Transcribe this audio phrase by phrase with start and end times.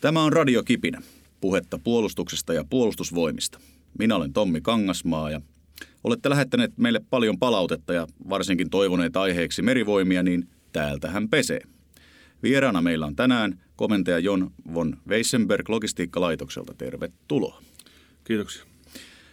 [0.00, 1.02] Tämä on Radio Kipinä,
[1.40, 3.60] puhetta puolustuksesta ja puolustusvoimista.
[3.98, 5.40] Minä olen Tommi Kangasmaa ja
[6.04, 11.60] olette lähettäneet meille paljon palautetta ja varsinkin toivoneet aiheeksi merivoimia, niin täältähän pesee.
[12.42, 16.74] Vieraana meillä on tänään komentaja Jon von Weissenberg logistiikkalaitokselta.
[16.74, 17.62] Tervetuloa.
[18.24, 18.64] Kiitoksia.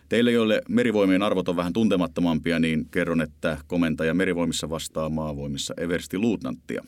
[0.10, 6.18] Teille, joille merivoimien arvot on vähän tuntemattomampia, niin kerron, että komentaja merivoimissa vastaa maavoimissa Eversti
[6.18, 6.86] Luutnanttia.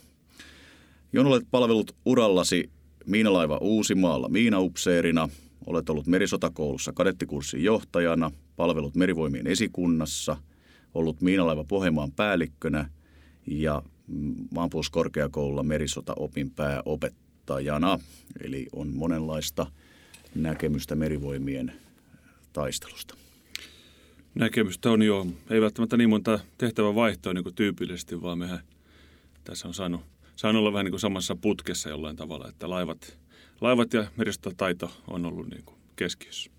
[1.14, 2.70] Jon olet palvelut urallasi
[3.10, 5.30] miinalaiva Uusimaalla miinaupseerina,
[5.66, 10.38] olet ollut merisotakoulussa kadettikurssin johtajana, palvelut merivoimien esikunnassa,
[10.94, 12.90] ollut miinalaiva Pohjanmaan päällikkönä
[13.48, 13.82] ja
[14.52, 17.99] maanpuolustuskorkeakoululla merisotaopin pääopettajana.
[18.44, 19.68] Eli on monenlaista
[20.35, 21.73] näkemystä merivoimien
[22.54, 23.16] taistelusta.
[24.35, 28.60] Näkemystä on jo, ei välttämättä niin monta tehtävän vaihtoa niin kuin tyypillisesti, vaan mehän
[29.44, 30.02] tässä on saanut,
[30.39, 33.17] saanut olla vähän niin kuin samassa putkessa jollain tavalla, että laivat,
[33.61, 34.07] laivat ja
[34.57, 36.52] taito on ollut niin kuin keskiössä.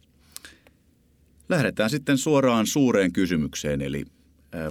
[1.48, 4.04] Lähdetään sitten suoraan suureen kysymykseen, eli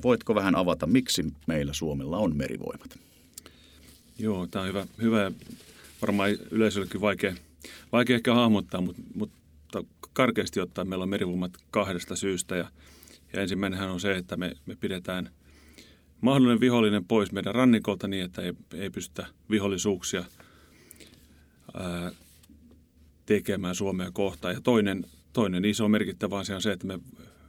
[0.04, 3.00] voitko vähän avata, miksi meillä Suomella on merivoimat?
[4.20, 5.32] Joo, tämä on hyvä, hyvä
[6.02, 7.36] varmaan yleisöllekin vaikea,
[7.92, 12.56] vaikea ehkä hahmottaa, mutta, mutta karkeasti ottaen meillä on merivoimat kahdesta syystä.
[12.56, 12.72] Ja,
[13.34, 15.30] ja ensimmäinenhän on se, että me, me pidetään
[16.22, 20.24] mahdollinen vihollinen pois meidän rannikolta niin, että ei, ei pystytä vihollisuuksia
[21.74, 22.12] ää,
[23.26, 24.54] tekemään Suomea kohtaan.
[24.54, 27.00] Ja toinen, toinen iso merkittävä asia on se, että me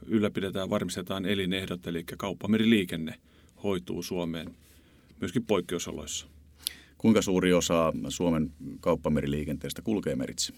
[0.05, 3.15] ylläpidetään ja varmistetaan elinehdot, eli kauppameriliikenne
[3.63, 4.55] hoituu Suomeen
[5.19, 6.27] myöskin poikkeusoloissa.
[6.97, 10.53] Kuinka suuri osa Suomen kauppameriliikenteestä kulkee meritse?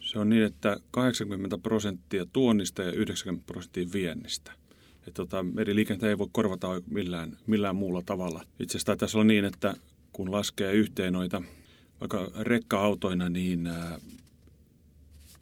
[0.00, 4.52] Se on niin, että 80 prosenttia tuonnista ja 90 prosenttia viennistä.
[5.06, 8.42] Et tota, meriliikennettä ei voi korvata millään, millään muulla tavalla.
[8.60, 9.74] Itse asiassa tässä on niin, että
[10.12, 11.42] kun laskee yhteen noita
[12.00, 13.98] vaikka rekka-autoina, niin ää,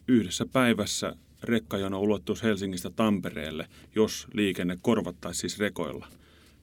[0.08, 6.08] yhdessä päivässä rekkajono ulottuisi Helsingistä Tampereelle, jos liikenne korvattaisiin siis rekoilla.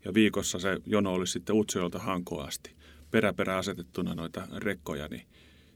[0.06, 2.72] Ja viikossa se jono olisi sitten Utsjoelta Hankoa asti.
[3.12, 5.25] Peräperä asetettuna noita rekkoja, niin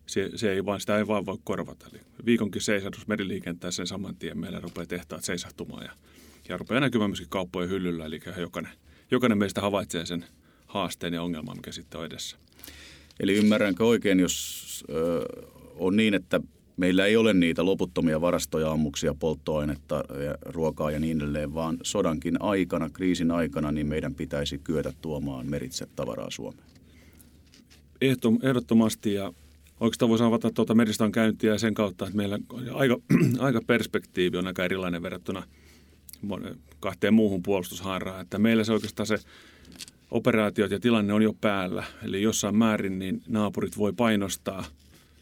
[0.05, 1.85] se, se ei vaan, sitä ei vaan voi korvata.
[1.91, 5.91] Eli viikonkin seisahdus meriliikenteessä sen saman tien meillä rupeaa tehtaat seisahtumaan ja,
[6.49, 8.05] ja rupeaa näkymään myöskin kauppojen hyllyllä.
[8.05, 8.71] Eli jokainen,
[9.11, 10.25] jokainen meistä havaitsee sen
[10.67, 12.37] haasteen ja ongelman, mikä sitten on edessä.
[13.19, 15.25] Eli ymmärränkö oikein, jos ö,
[15.75, 16.41] on niin, että
[16.77, 22.41] meillä ei ole niitä loputtomia varastoja, ammuksia, polttoainetta, ja ruokaa ja niin edelleen, vaan sodankin
[22.41, 26.67] aikana, kriisin aikana, niin meidän pitäisi kyetä tuomaan meritse tavaraa Suomeen.
[28.41, 29.33] Ehdottomasti ja
[29.79, 32.39] oikeastaan voisi avata tuota meriston käyntiä sen kautta, että meillä
[32.73, 32.97] aika,
[33.39, 35.43] aika perspektiivi on aika erilainen verrattuna
[36.79, 38.21] kahteen muuhun puolustushaaraan.
[38.21, 39.17] Että meillä se oikeastaan se
[40.11, 41.83] operaatiot ja tilanne on jo päällä.
[42.03, 44.65] Eli jossain määrin niin naapurit voi painostaa–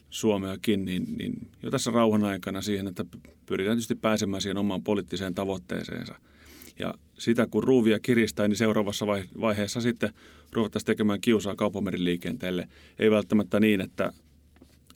[0.09, 3.05] Suomeakin, niin, niin jo tässä rauhan aikana siihen, että
[3.45, 6.15] pyritään tietysti pääsemään siihen omaan poliittiseen tavoitteeseensa.
[6.79, 9.07] Ja sitä kun ruuvia kiristää, niin seuraavassa
[9.41, 10.13] vaiheessa sitten
[10.53, 12.67] ruvettaisiin tekemään kiusaa kauppameriliikenteelle.
[12.99, 14.13] Ei välttämättä niin, että,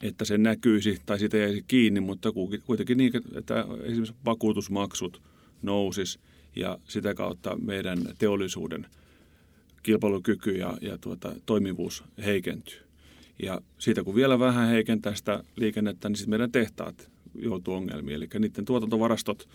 [0.01, 2.29] että se näkyisi tai siitä jäisi kiinni, mutta
[2.65, 5.21] kuitenkin niin, että esimerkiksi vakuutusmaksut
[5.61, 6.19] nousis
[6.55, 8.87] ja sitä kautta meidän teollisuuden
[9.83, 12.79] kilpailukyky ja, ja tuota, toimivuus heikentyy.
[13.43, 18.15] Ja siitä kun vielä vähän heikentää sitä liikennettä, niin sitten meidän tehtaat joutuu ongelmiin.
[18.15, 19.49] Eli niiden tuotantovarastot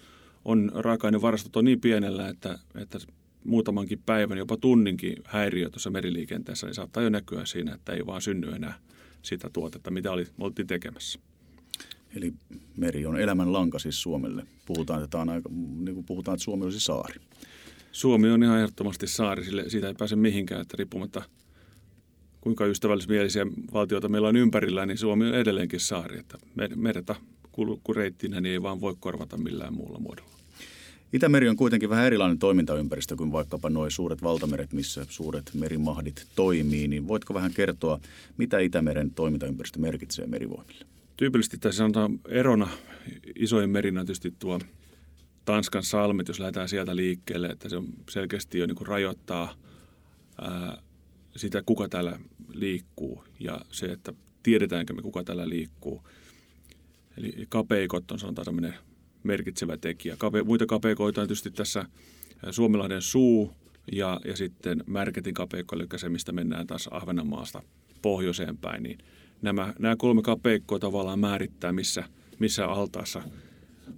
[0.45, 2.99] on, raaka-ainevarastot on niin pienellä, että, että
[3.45, 8.23] muutamankin päivän, jopa tunninkin häiriö tuossa meriliikenteessä, niin saattaa jo näkyä siinä, että ei vaan
[8.23, 8.75] synny enää
[9.23, 11.19] sitä tuotetta, mitä oli, oltiin tekemässä.
[12.17, 12.33] Eli
[12.77, 14.47] meri on elämän lanka siis Suomelle.
[14.67, 17.21] Puhutaan, että, on aika, niin kuin puhutaan, että Suomi olisi saari.
[17.93, 21.23] Suomi on ihan ehdottomasti saari, sille siitä ei pääse mihinkään, että riippumatta–
[22.47, 26.19] kuinka ystävällismielisiä valtioita meillä on ympärillä, niin Suomi on edelleenkin saari.
[26.19, 26.39] Että
[26.77, 27.15] merta
[27.53, 30.31] kulkureittinä niin ei vaan voi korvata millään muulla muodolla.
[31.13, 36.89] Itämeri on kuitenkin vähän erilainen toimintaympäristö kuin vaikkapa nuo suuret valtameret, missä suuret merimahdit toimii.
[36.89, 38.01] Niin voitko vähän kertoa,
[38.37, 40.87] mitä Itämeren toimintaympäristö merkitsee merivoimille?
[41.17, 42.69] Tyypillisesti tässä sanotaan erona
[43.37, 44.61] isoin merinä tietysti tuo
[45.45, 49.55] Tanskan salmet, jos lähdetään sieltä liikkeelle, että se on selkeästi jo niin kuin rajoittaa
[50.41, 50.83] ää,
[51.37, 52.19] sitä, kuka täällä
[52.53, 56.03] liikkuu ja se, että tiedetäänkö me, kuka täällä liikkuu.
[57.19, 58.75] Eli kapeikot on sanotaan tämmöinen
[59.23, 60.17] merkitsevä tekijä.
[60.19, 61.87] Kape, muita kapeikoita on tietysti tässä
[62.51, 63.53] Suomilahden suu
[63.93, 67.63] ja, ja sitten Märketin kapeikko, eli se, mistä mennään taas Ahvenanmaasta
[68.03, 68.83] pohjoiseen päin.
[68.83, 68.99] Niin
[69.43, 72.05] nämä, nämä kolme kapeikkoa tavallaan määrittää, missä,
[72.39, 73.23] missä altaassa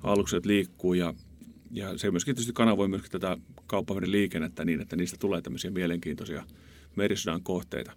[0.03, 1.15] alukset liikkuu ja,
[1.71, 3.37] ja se myöskin tietysti kanavoi myöskin tätä
[3.67, 6.45] kauppaveden liikennettä niin, että niistä tulee tämmöisiä mielenkiintoisia
[6.97, 7.93] merisodan kohteita.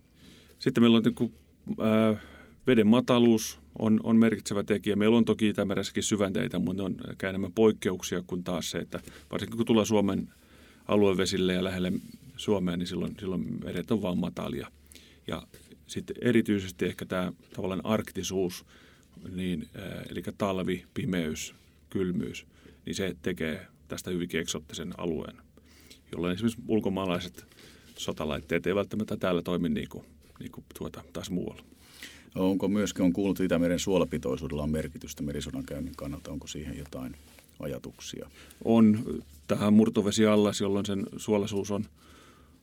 [0.60, 1.34] Sitten meillä on niin kuin,
[1.80, 2.18] ää,
[2.68, 4.96] veden mataluus on, on merkitsevä tekijä.
[4.96, 6.96] Meillä on toki Itämeressäkin syvänteitä, mutta ne on
[7.30, 9.00] enemmän poikkeuksia kuin taas se, että
[9.32, 10.30] varsinkin kun tulee Suomen
[10.88, 11.92] aluevesille ja lähelle
[12.38, 14.68] Suomeen, niin silloin, silloin meret on vaan matalia.
[15.28, 15.44] Ja
[15.92, 18.66] sitten erityisesti ehkä tämä tavallaan arktisuus,
[19.32, 19.70] niin,
[20.10, 21.56] eli talvi, pimeys,
[21.90, 22.46] kylmyys,
[22.86, 25.36] niin se tekee tästä hyvinkin eksottisen alueen,
[26.12, 27.46] jolloin esimerkiksi ulkomaalaiset
[27.98, 30.06] sotalaitteet ei välttämättä täällä toimi niin kuin,
[30.40, 31.64] niin kuin tuota, taas muualla.
[32.36, 37.16] Onko myöskin, on kuullut Itämeren suolapitoisuudella on merkitystä merisodan käynnin kannalta, onko siihen jotain
[37.60, 38.30] ajatuksia?
[38.66, 39.00] On
[39.48, 41.86] tähän murtovesiallas, jolloin sen suolaisuus on,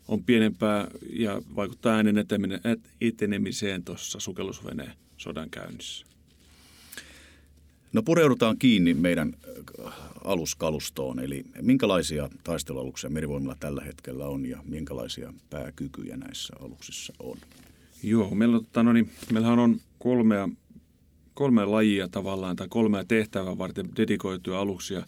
[0.09, 2.27] on pienempää ja vaikuttaa äänen
[3.01, 6.07] etenemiseen tuossa sukellusveneen sodan käynnissä.
[7.93, 9.35] No pureudutaan kiinni meidän
[9.87, 9.93] äh,
[10.25, 17.39] aluskalustoon, eli minkälaisia taistelualuksia merivoimilla tällä hetkellä on ja minkälaisia pääkykyjä näissä aluksissa on?
[18.03, 20.49] Joo, meillä on, tota, no niin, meillähän on kolmea,
[21.35, 25.03] kolmea lajia tavallaan tai kolmea tehtävää varten dedikoituja aluksia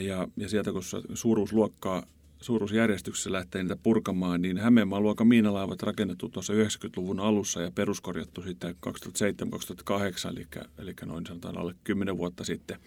[0.00, 0.82] ja, ja sieltä kun
[1.14, 2.06] suuruusluokkaa
[2.42, 8.74] suuruusjärjestyksessä lähtee niitä purkamaan, niin Hämeenmaan luokan miinalaivat rakennettu tuossa 90-luvun alussa ja peruskorjattu sitten
[8.86, 10.46] 2007-2008, eli,
[10.78, 12.78] eli noin sanotaan alle 10 vuotta sitten.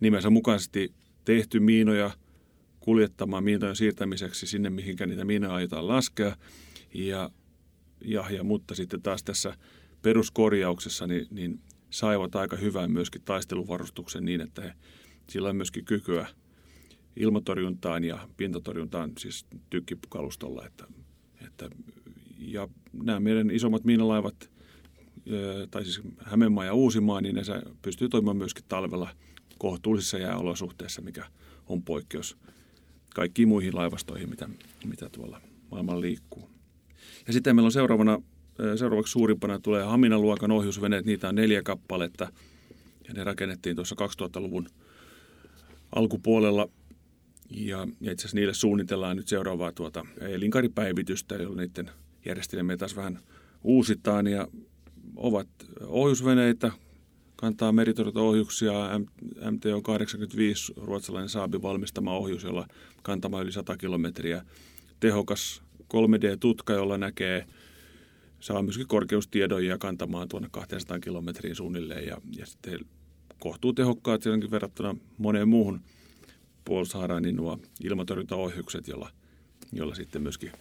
[0.00, 0.92] Nimensä mukaisesti
[1.24, 2.10] tehty miinoja
[2.80, 6.36] kuljettamaan miinojen siirtämiseksi sinne, mihinkä niitä miinoja aiotaan laskea.
[6.94, 7.30] Ja,
[8.04, 9.54] ja, ja, mutta sitten taas tässä
[10.02, 11.60] peruskorjauksessa niin, niin
[11.90, 14.72] saivat aika hyvän myöskin taisteluvarustuksen niin, että he,
[15.30, 16.26] sillä on myöskin kykyä–
[17.16, 20.66] ilmatorjuntaan ja pintatorjuntaan siis tykkipukalustolla.
[20.66, 20.84] Että,
[21.46, 21.70] että,
[22.38, 24.50] ja nämä meidän isommat miinalaivat,
[25.70, 27.42] tai siis Hämeenmaa ja Uusimaa, niin ne
[27.82, 29.08] pystyy toimimaan myöskin talvella
[29.58, 31.26] kohtuullisissa jääolosuhteissa, mikä
[31.66, 32.36] on poikkeus
[33.14, 34.48] kaikkiin muihin laivastoihin, mitä,
[34.84, 35.40] mitä tuolla
[35.70, 36.50] maailmalla liikkuu.
[37.26, 38.22] Ja sitten meillä on seuraavana,
[38.76, 42.32] seuraavaksi suurimpana tulee Hamina-luokan ohjusveneet, niitä on neljä kappaletta,
[43.08, 44.68] ja ne rakennettiin tuossa 2000-luvun
[45.94, 46.68] alkupuolella
[47.50, 51.90] ja, ja itse asiassa niille suunnitellaan nyt seuraavaa tuota elinkaripäivitystä, jolloin niiden
[52.24, 53.18] järjestelmiä taas vähän
[53.64, 54.48] uusitaan ja
[55.16, 55.48] ovat
[55.86, 56.72] ohjusveneitä,
[57.36, 58.72] kantaa meritorjuntaohjuksia,
[59.50, 62.66] MTO 85, ruotsalainen Saabi valmistama ohjus, jolla
[63.02, 64.44] kantama yli 100 kilometriä.
[65.00, 67.46] Tehokas 3D-tutka, jolla näkee,
[68.40, 72.80] saa myöskin korkeustiedon ja kantamaan tuonne 200 kilometriin suunnilleen ja, ja sitten
[73.38, 75.80] kohtuu tehokkaat verrattuna moneen muuhun–
[76.66, 79.10] puolustushaaraan niin nuo ilmatorjuntaohjukset, jolla,
[79.72, 80.52] jolla sitten myöskin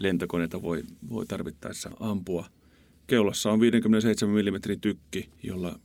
[0.00, 2.46] lentokoneita voi, voi tarvittaessa ampua.
[3.06, 5.78] Keulassa on 57 mm tykki, jolla,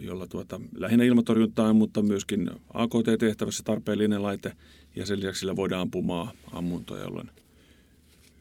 [0.00, 4.52] jolla tuota, lähinnä ilmatorjuntaan, mutta myöskin AKT-tehtävässä tarpeellinen laite
[4.96, 7.30] ja sen lisäksi sillä voidaan ampumaa ammuntoja, jolloin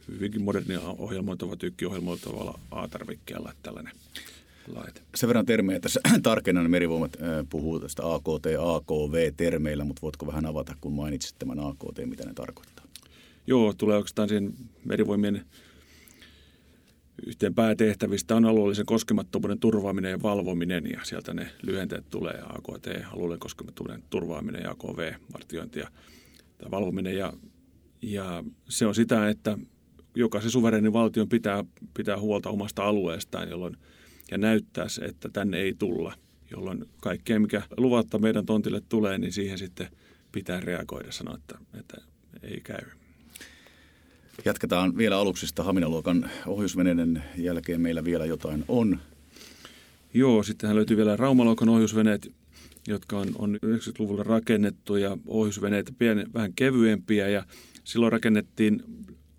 [0.07, 3.94] hyvinkin modernia ohjelmoitava tykki ohjelmoitavalla A-tarvikkeella tällainen
[4.67, 5.01] laite.
[5.15, 7.17] Sen verran termejä tässä tarkennan merivoimat
[7.49, 12.85] puhuu tästä AKT, AKV-termeillä, mutta voitko vähän avata, kun mainitsit tämän AKT, mitä ne tarkoittaa?
[13.47, 14.53] Joo, tulee oikeastaan siihen
[14.85, 15.45] merivoimien
[17.25, 23.39] yhteen päätehtävistä on alueellisen koskemattomuuden turvaaminen ja valvominen ja sieltä ne lyhenteet tulee AKT, alueellinen
[23.39, 25.87] koskemattomuuden turvaaminen ja AKV, vartiointi ja
[26.57, 27.33] tai valvominen ja,
[28.01, 29.57] ja se on sitä, että
[30.15, 31.63] jokaisen suverenin valtion pitää,
[31.93, 33.77] pitää huolta omasta alueestaan, jolloin–
[34.31, 36.13] ja näyttäisi, että tänne ei tulla,
[36.51, 39.88] jolloin kaikkea, mikä luvatta meidän tontille tulee, niin siihen sitten
[40.31, 42.02] pitää reagoida sanoa, että, että
[42.44, 42.85] ei käy.
[44.45, 49.00] Jatketaan vielä aluksista Haminaluokan ohjusveneiden jälkeen meillä vielä jotain on.
[50.14, 52.31] Joo, sittenhän löytyy vielä Raumaluokan ohjusveneet,
[52.88, 57.45] jotka on, on 90-luvulla rakennettu ja ohjusveneitä pieni, vähän kevyempiä ja
[57.83, 58.83] silloin rakennettiin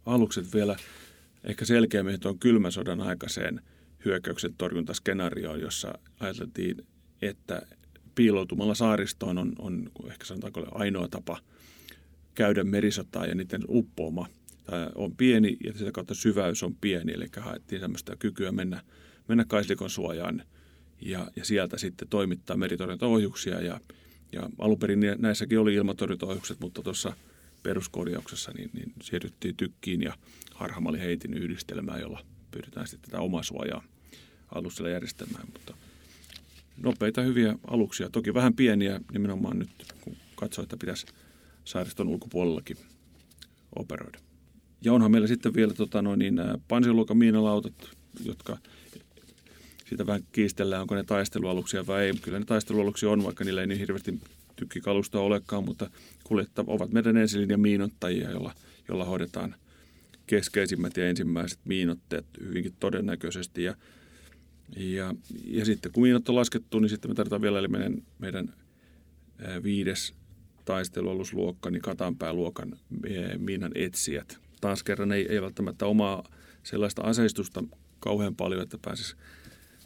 [0.06, 0.76] alukset vielä
[1.44, 3.60] ehkä selkeämmin tuon kylmän sodan aikaiseen–
[4.04, 6.86] hyökkäyksen torjuntaskenaarioon, jossa ajateltiin,
[7.22, 7.62] että
[8.14, 11.38] piiloutumalla saaristoon on, on ehkä sanotaanko ainoa tapa
[12.34, 14.26] käydä merisotaa ja niiden uppoama.
[14.94, 18.82] On pieni ja sitä kautta syväys on pieni, eli haettiin sellaista kykyä mennä,
[19.28, 20.42] mennä kaislikon suojaan
[21.00, 23.80] ja, ja sieltä sitten toimittaa meritorjuntaohjuksia ja,
[24.32, 27.16] ja alun perin näissäkin oli ilmatorjuntaohjukset, mutta tuossa
[27.62, 30.14] peruskorjauksessa niin, niin siirryttiin tykkiin ja
[30.54, 33.82] harhamaliheitin yhdistelmään, jolla pyritään sitten tätä omaa suojaa
[34.54, 35.74] aluksella järjestämään, mutta
[36.76, 41.06] nopeita hyviä aluksia, toki vähän pieniä nimenomaan nyt, kun katsoo, että pitäisi
[41.64, 42.76] saariston ulkopuolellakin
[43.76, 44.18] operoida.
[44.84, 47.74] Ja onhan meillä sitten vielä tota, niin, pansiluokan miinalautat,
[48.24, 48.58] jotka
[49.88, 52.12] siitä vähän kiistellään, onko ne taistelualuksia vai ei.
[52.22, 54.20] Kyllä ne taistelualuksia on, vaikka niillä ei niin hirveästi
[54.56, 55.90] tykkikalusta olekaan, mutta
[56.24, 58.54] kuljettavat ovat meidän ensilinjan miinottajia, jolla,
[58.88, 59.54] jolla hoidetaan
[60.26, 63.64] keskeisimmät ja ensimmäiset miinotteet hyvinkin todennäköisesti.
[63.64, 63.74] Ja
[64.76, 65.14] Ja,
[65.44, 68.54] ja sitten kun miinat on laskettu, niin sitten me tarvitaan vielä eli meidän, meidän
[69.62, 70.14] viides
[70.64, 72.78] taistelualusluokka, niin Katanpääluokan
[73.38, 74.38] miinan etsijät.
[74.60, 76.24] Taas kerran ei, ei välttämättä omaa
[76.62, 77.64] sellaista aseistusta
[78.00, 79.16] kauhean paljon, että pääsisi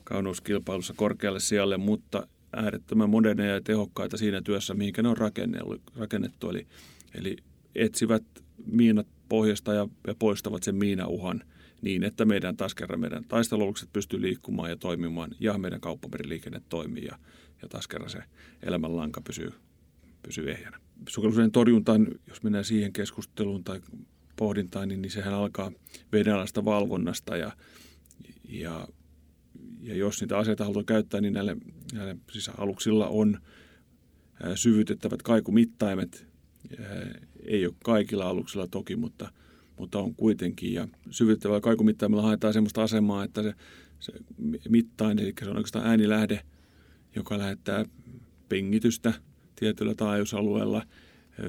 [0.05, 5.17] kauneuskilpailussa korkealle sijalle, mutta äärettömän moderneja ja tehokkaita siinä työssä, mihinkä ne on
[5.97, 6.51] rakennettu.
[6.51, 6.67] Eli,
[7.15, 7.37] eli
[7.75, 8.25] etsivät
[8.67, 11.43] miinat pohjasta ja, ja poistavat sen miinauhan
[11.83, 17.05] niin, että meidän taas kerran meidän taistelualukset pystyy liikkumaan ja toimimaan ja meidän kauppameriliikenne toimii
[17.05, 17.19] ja,
[17.63, 18.19] ja taas kerran se
[18.63, 19.53] elämänlanka pysyy,
[20.23, 20.81] pysyy ehjänä.
[21.09, 23.81] Sukellusveneen torjuntaan, jos mennään siihen keskusteluun tai
[24.37, 25.73] pohdintaan, niin, niin sehän alkaa
[26.13, 27.53] vedenalaista valvonnasta ja,
[28.49, 28.89] ja,
[29.81, 31.57] ja jos niitä aseita halutaan käyttää, niin näille,
[31.93, 33.41] näille siis aluksilla on
[34.55, 36.27] syvytettävät kaikumittaimet.
[37.47, 39.33] Ei ole kaikilla aluksilla toki, mutta,
[39.79, 40.75] mutta on kuitenkin.
[40.75, 43.55] Ja syvytettävällä kaikumittaimella haetaan sellaista asemaa, että se,
[44.01, 44.13] se
[44.69, 46.41] mittain, eli se on oikeastaan äänilähde,
[47.17, 47.85] joka lähettää
[48.49, 49.13] pengitystä
[49.57, 50.83] tietyllä taajuusalueella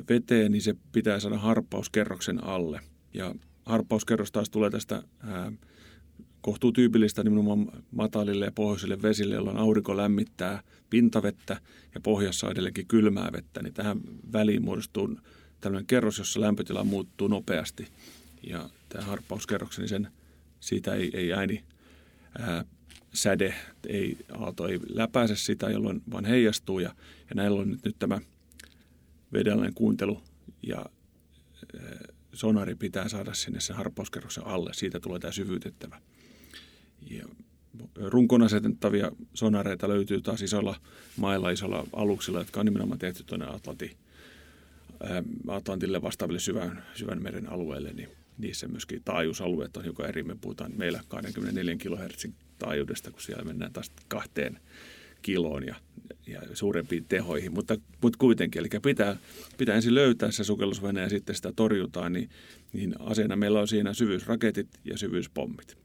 [0.09, 2.81] veteen, niin se pitää saada harppauskerroksen alle.
[3.13, 3.35] Ja
[3.65, 5.51] harppauskerros taas tulee tästä ää,
[6.41, 11.61] kohtuutyypillistä nimenomaan matalille ja pohjoisille vesille, jolloin aurinko lämmittää pintavettä
[11.95, 14.01] ja pohjassa on edelleenkin kylmää vettä, niin tähän
[14.33, 15.17] väliin muodostuu
[15.61, 17.87] tällainen kerros, jossa lämpötila muuttuu nopeasti.
[18.43, 20.11] Ja tämä harppauskerroksen, niin sen,
[20.59, 21.63] siitä ei, ei ääni
[22.39, 22.65] ää,
[23.13, 23.55] säde,
[23.87, 26.79] ei, aalto ei läpäise sitä, jolloin vaan heijastuu.
[26.79, 26.95] Ja,
[27.29, 28.21] ja näillä on nyt, nyt tämä
[29.33, 30.21] vedellinen kuuntelu
[30.63, 31.97] ja ää,
[32.33, 34.73] sonari pitää saada sinne sen harppauskerroksen alle.
[34.73, 36.01] Siitä tulee tämä syvyytettävä.
[37.09, 37.25] Ja
[37.95, 40.75] runkon asetettavia sonareita löytyy taas isolla
[41.17, 43.97] mailla, isolla aluksilla, jotka on nimenomaan tehty tuonne Atlantin,
[45.47, 50.23] Atlantille vastaaville syvän, syvän meren alueelle, niin niissä myöskin taajuusalueet on hiukan eri.
[50.23, 52.25] Me puhutaan meillä 24 kHz
[52.59, 54.59] taajuudesta, kun siellä mennään taas kahteen
[55.21, 55.75] kiloon ja,
[56.27, 58.59] ja suurempiin tehoihin, mutta, mutta kuitenkin.
[58.59, 59.17] Eli pitää,
[59.57, 62.29] pitää ensin löytää se sukellusvene ja sitten sitä torjutaan, niin,
[62.73, 65.77] niin aseena meillä on siinä syvyysraketit ja syvyyspommit.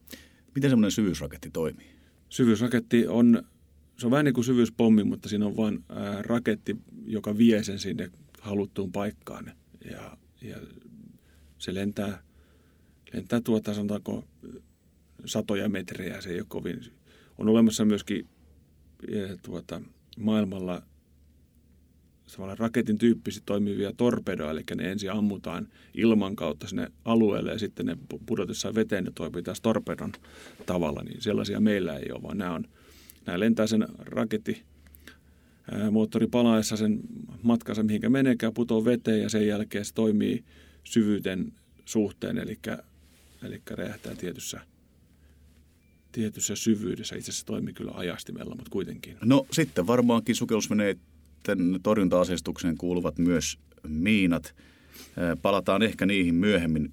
[0.54, 1.92] Miten semmoinen syvyysraketti toimii?
[2.28, 3.42] Syvyysraketti on,
[3.97, 5.85] se on vähän niin kuin syvyyspommi, mutta siinä on vain
[6.21, 6.76] raketti,
[7.07, 8.11] joka vie sen sinne
[8.42, 9.52] haluttuun paikkaan.
[9.90, 10.56] Ja, ja
[11.58, 12.22] se lentää,
[13.12, 14.25] lentää tuota, sanotaanko,
[15.25, 16.20] satoja metrejä.
[16.20, 16.80] Se ei ole kovin...
[17.38, 18.28] On olemassa myöskin
[19.42, 19.80] tuota,
[20.18, 20.82] maailmalla
[22.32, 27.87] tavallaan raketin tyyppisesti toimivia torpedoja, eli ne ensin ammutaan ilman kautta sinne alueelle ja sitten
[27.87, 27.96] ne
[28.26, 30.12] pudotessaan veteen ne toimii taas torpedon
[30.66, 32.64] tavalla, niin sellaisia meillä ei ole, vaan nämä, on,
[33.26, 34.62] nämä lentää sen raketti
[35.90, 37.00] moottori palaessa sen
[37.42, 40.45] matkansa, mihinkä meneekään, putoo veteen ja sen jälkeen se toimii
[40.85, 41.52] syvyyden
[41.85, 42.59] suhteen, eli,
[43.42, 44.61] eli räjähtää tietyssä,
[46.12, 47.16] tietyssä syvyydessä.
[47.16, 49.16] Itse asiassa toimii kyllä ajastimella, mutta kuitenkin.
[49.25, 50.99] No sitten varmaankin sukellusveneet
[51.37, 54.54] sitten torjunta-aseistukseen kuuluvat myös miinat.
[55.42, 56.92] Palataan ehkä niihin myöhemmin,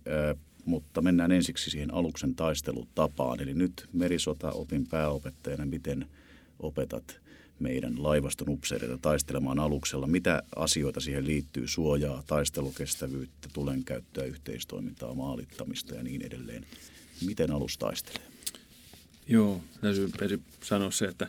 [0.65, 3.41] mutta mennään ensiksi siihen aluksen taistelutapaan.
[3.41, 6.05] Eli nyt merisota opin pääopettajana, miten
[6.59, 7.19] opetat
[7.59, 10.07] meidän laivaston upseereita taistelemaan aluksella.
[10.07, 11.67] Mitä asioita siihen liittyy?
[11.67, 16.65] Suojaa, taistelukestävyyttä, tulenkäyttöä, yhteistoimintaa, maalittamista ja niin edelleen.
[17.25, 18.27] Miten alus taistelee?
[19.27, 19.61] Joo,
[20.17, 21.27] täytyy sanoa se, että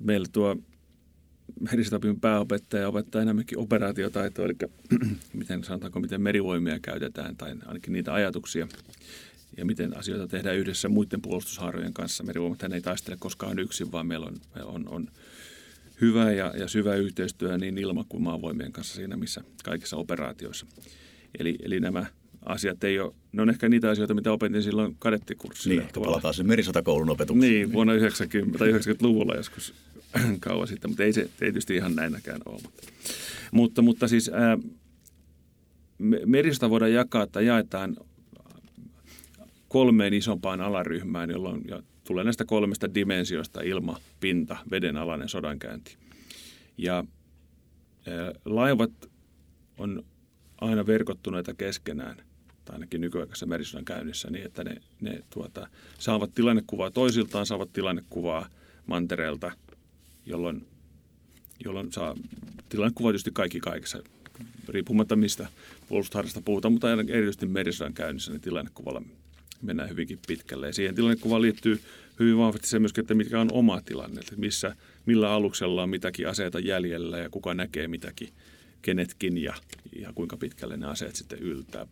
[0.00, 0.56] meillä tuo
[1.60, 4.54] merisotapin pääopettaja opettaa enemmänkin operaatiotaitoa, eli
[5.32, 8.68] miten sanotaanko, miten merivoimia käytetään tai ainakin niitä ajatuksia
[9.56, 12.24] ja miten asioita tehdään yhdessä muiden puolustushaarojen kanssa.
[12.24, 15.08] Merivoimat ei taistele koskaan yksin, vaan meillä on, on, on
[16.00, 20.66] hyvä ja, ja syvä yhteistyö niin ilma- kuin maavoimien kanssa siinä, missä kaikissa operaatioissa.
[21.38, 22.06] Eli, eli nämä
[22.44, 25.74] asiat ei ole, ne on ehkä niitä asioita, mitä opetin silloin kadettikurssilla.
[25.74, 27.52] Niin, ehkä palataan sen merisotakoulun opetukseen.
[27.52, 29.74] Niin, vuonna 90 tai 90-luvulla joskus
[30.40, 32.60] kauan sitten, mutta ei se tietysti ihan näinäkään ole.
[32.62, 32.82] Mutta,
[33.52, 34.58] mutta, mutta siis ää,
[36.26, 37.96] meristä voidaan jakaa tai jaetaan
[39.70, 45.96] kolmeen isompaan alaryhmään, jolloin ja tulee näistä kolmesta dimensiosta ilma, pinta, vedenalainen sodankäynti.
[46.78, 48.90] Ja ää, laivat
[49.78, 50.04] on
[50.60, 52.16] aina verkottuneita keskenään,
[52.64, 58.48] tai ainakin nykyaikaisessa merisodan käynnissä, niin että ne, ne tuota, saavat tilannekuvaa toisiltaan, saavat tilannekuvaa
[58.86, 59.52] mantereelta–
[60.26, 60.66] jolloin,
[61.64, 62.16] jolloin saa
[62.68, 64.02] tilannekuva tietysti kaikki kaikessa,
[64.68, 65.48] riippumatta mistä
[65.88, 69.02] puolustusharrasta puhutaan, mutta erityisesti merisodan käynnissä niin tilannekuvalla
[69.62, 70.66] mennään hyvinkin pitkälle.
[70.66, 71.80] Ja siihen tilannekuvaan liittyy
[72.18, 74.76] hyvin vahvasti se myöskin, että mitkä on oma tilanne, että missä,
[75.06, 78.28] millä aluksella on mitäkin aseita jäljellä ja kuka näkee mitäkin,
[78.82, 79.54] kenetkin ja,
[79.98, 81.86] ja kuinka pitkälle ne aseet sitten yltää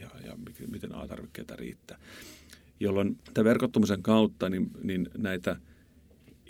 [0.00, 0.36] ja, ja
[0.70, 1.98] miten A-tarvikkeita riittää.
[2.80, 5.56] Jolloin tämän verkottumisen kautta niin, niin näitä–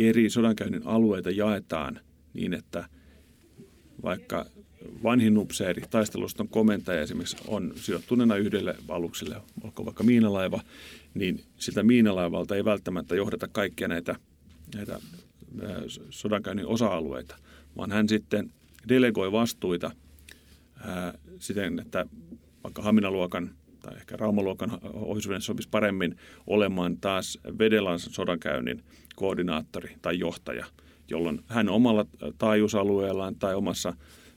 [0.00, 2.00] eri sodankäynnin alueita jaetaan
[2.34, 2.88] niin, että
[4.02, 4.46] vaikka
[5.02, 10.60] vanhin upseeri, taisteluston komentaja esimerkiksi on sijoittuneena yhdelle alukselle, olkoon vaikka miinalaiva,
[11.14, 14.16] niin sitä miinalaivalta ei välttämättä johdeta kaikkia näitä,
[14.74, 15.00] näitä
[16.10, 17.36] sodankäynnin osa-alueita,
[17.76, 18.50] vaan hän sitten
[18.88, 19.90] delegoi vastuita
[20.84, 22.06] ää, siten, että
[22.64, 26.16] vaikka Haminaluokan tai ehkä Raumaluokan ohjusveneen sopisi paremmin
[26.46, 28.84] olemaan taas Vedelan sodankäynnin
[29.16, 30.66] koordinaattori tai johtaja,
[31.10, 32.06] jolloin hän omalla
[32.38, 33.94] taajuusalueellaan tai omassa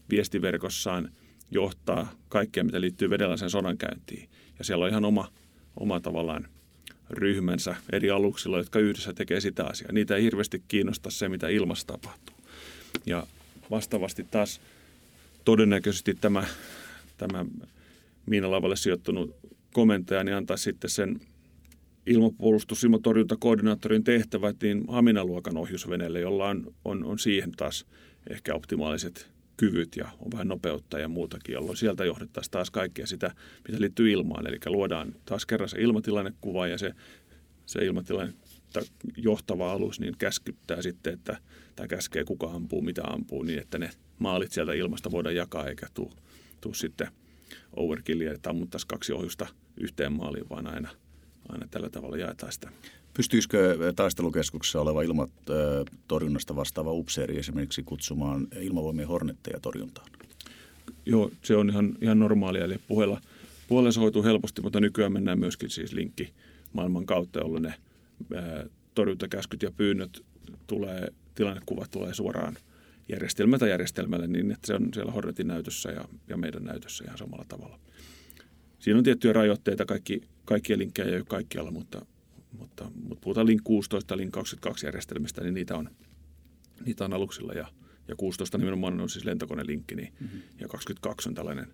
[0.10, 1.10] viestiverkossaan
[1.52, 4.30] johtaa kaikkea, mitä liittyy Vedeläisen sodankäyntiin.
[4.60, 5.32] Ja siellä on ihan oma,
[5.80, 6.48] oma tavallaan
[7.10, 9.92] ryhmänsä eri aluksilla, jotka yhdessä tekee sitä asiaa.
[9.92, 12.36] Niitä ei hirveästi kiinnosta se, mitä ilmassa tapahtuu.
[13.06, 13.28] Ja
[13.72, 14.62] vastaavasti taas
[15.46, 16.44] todennäköisesti tämä,
[17.18, 17.46] tämä
[18.26, 19.36] miinalavalle sijoittunut
[19.74, 21.20] komentaja niin antaa sitten sen
[22.06, 27.86] ilmapuolustus- ilmatorjuntakoordinaattorin tehtävät niin Haminaluokan ohjusveneelle, jolla on, on, on siihen taas
[28.30, 33.32] ehkä optimaaliset kyvyt ja on vähän nopeutta ja muutakin, jolloin sieltä johdettaisiin taas kaikkea sitä,
[33.68, 34.48] mitä liittyy ilmaan.
[34.48, 36.94] Eli luodaan taas kerran se ilmatilannekuva ja se,
[37.66, 38.34] se ilmatilanne
[39.18, 41.38] johtava alus niin käskyttää sitten, että
[41.76, 45.88] tai käskee kuka ampuu, mitä ampuu, niin että ne maalit sieltä ilmasta voidaan jakaa eikä
[45.94, 46.12] tule
[46.62, 47.08] tuu sitten
[47.76, 50.90] overkillia, että ammuttaisiin kaksi ohjusta yhteen maaliin, vaan aina,
[51.50, 52.72] aina tällä tavalla jaetaan sitä.
[53.14, 60.08] Pystyisikö taistelukeskuksessa oleva ilmatorjunnasta vastaava upseeri esimerkiksi kutsumaan ilmavoimien hornetteja torjuntaan?
[61.06, 62.64] Joo, se on ihan, ihan normaalia.
[62.64, 63.22] Eli puheella,
[63.68, 66.34] puheella se hoituu helposti, mutta nykyään mennään myöskin siis linkki
[66.74, 67.74] maailman kautta, jolloin ne
[68.36, 68.66] ää,
[68.96, 70.26] torjuntakäskyt ja pyynnöt
[70.68, 72.58] tulee, tilannekuvat tulee suoraan
[73.10, 77.46] järjestelmältä järjestelmälle niin, että se on siellä Hornetin näytössä ja, ja meidän näytössä ihan samalla
[77.48, 77.80] tavalla.
[78.80, 82.06] Siinä on tiettyjä rajoitteita, kaikki, kaikkia linkkejä ei ole kaikkialla, mutta,
[82.60, 85.90] mutta, mutta puhutaan Link 16 Link 22 järjestelmistä, niin niitä on,
[86.86, 87.68] niitä on aluksilla ja,
[88.08, 90.42] ja 16 nimenomaan on siis lentokonelinkki niin, mm-hmm.
[90.60, 91.68] ja 22 on tällainen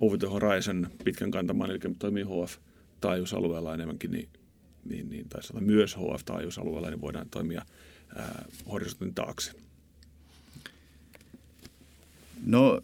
[0.00, 4.28] over the horizon pitkän kantamaan, eli toimii HF-taajuusalueella enemmänkin, niin,
[4.84, 7.62] niin, niin tai myös HF-taajuusalueella, niin voidaan toimia
[8.16, 9.52] ää, horisontin taakse.
[12.46, 12.80] No,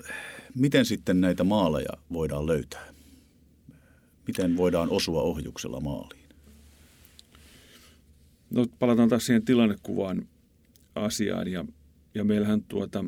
[0.55, 2.95] miten sitten näitä maaleja voidaan löytää?
[4.27, 6.28] Miten voidaan osua ohjuksella maaliin?
[8.51, 10.29] No palataan taas siihen tilannekuvaan
[10.95, 11.65] asiaan ja,
[12.15, 13.05] ja meillähän tuota,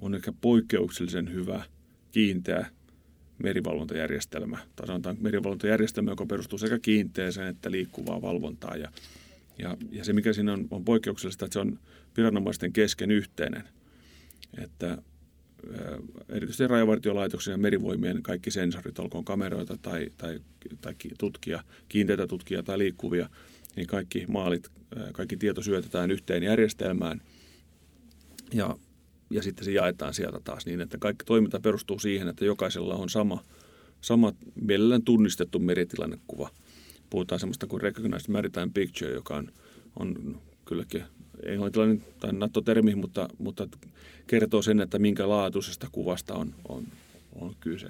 [0.00, 1.64] on ehkä poikkeuksellisen hyvä
[2.10, 2.66] kiinteä
[3.42, 4.58] merivalvontajärjestelmä.
[4.76, 8.80] Tai sanotaan merivalvontajärjestelmä, joka perustuu sekä kiinteeseen että liikkuvaan valvontaan.
[8.80, 8.92] Ja,
[9.58, 11.78] ja, ja se, mikä siinä on, on poikkeuksellista, että se on
[12.16, 13.64] viranomaisten kesken yhteinen.
[14.58, 14.98] Että
[16.28, 20.40] erityisesti rajavartiolaitoksen ja merivoimien kaikki sensorit, olkoon kameroita tai, tai,
[20.80, 23.28] tai tutkia, kiinteitä tutkia tai liikkuvia,
[23.78, 24.70] niin kaikki maalit,
[25.12, 27.20] kaikki tieto syötetään yhteen järjestelmään
[28.54, 28.76] ja,
[29.30, 33.08] ja sitten se jaetaan sieltä taas niin, että kaikki toiminta perustuu siihen, että jokaisella on
[33.08, 33.44] sama,
[34.00, 36.50] sama mielellään tunnistettu meritilannekuva.
[37.10, 39.52] Puhutaan semmoista kuin Recognized Maritime Picture, joka on,
[39.98, 41.04] on kylläkin
[41.42, 43.68] englantilainen tai NATO-termi, mutta, mutta
[44.26, 46.86] kertoo sen, että minkä laatuisesta kuvasta on, on,
[47.34, 47.88] on kyse.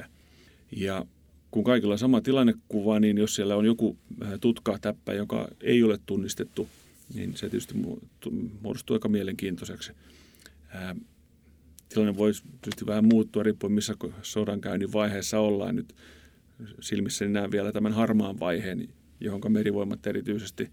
[0.76, 1.06] Ja
[1.50, 3.96] kun kaikilla on sama tilannekuva, niin jos siellä on joku
[4.40, 6.68] tutka täppä, joka ei ole tunnistettu,
[7.14, 7.74] niin se tietysti
[8.60, 9.92] muodostuu aika mielenkiintoiseksi.
[10.68, 10.96] Ää,
[11.88, 15.76] tilanne voisi tietysti vähän muuttua riippuen, missä sodankäynnin vaiheessa ollaan.
[15.76, 15.94] Nyt
[16.80, 18.88] silmissä näen vielä tämän harmaan vaiheen,
[19.20, 20.70] johon merivoimat erityisesti,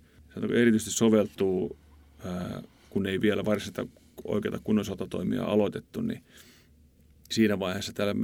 [0.54, 1.78] erityisesti soveltuu
[2.90, 3.88] kun ei vielä varsinaista
[4.24, 6.24] oikeita kunnon sotatoimia aloitettu, niin
[7.32, 8.16] siinä vaiheessa täällä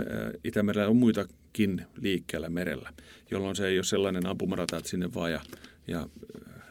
[0.43, 2.93] Itämerellä on muitakin liikkeellä merellä,
[3.31, 5.41] jolloin se ei ole sellainen ampumarata, että sinne vaan ja,
[5.87, 6.07] ja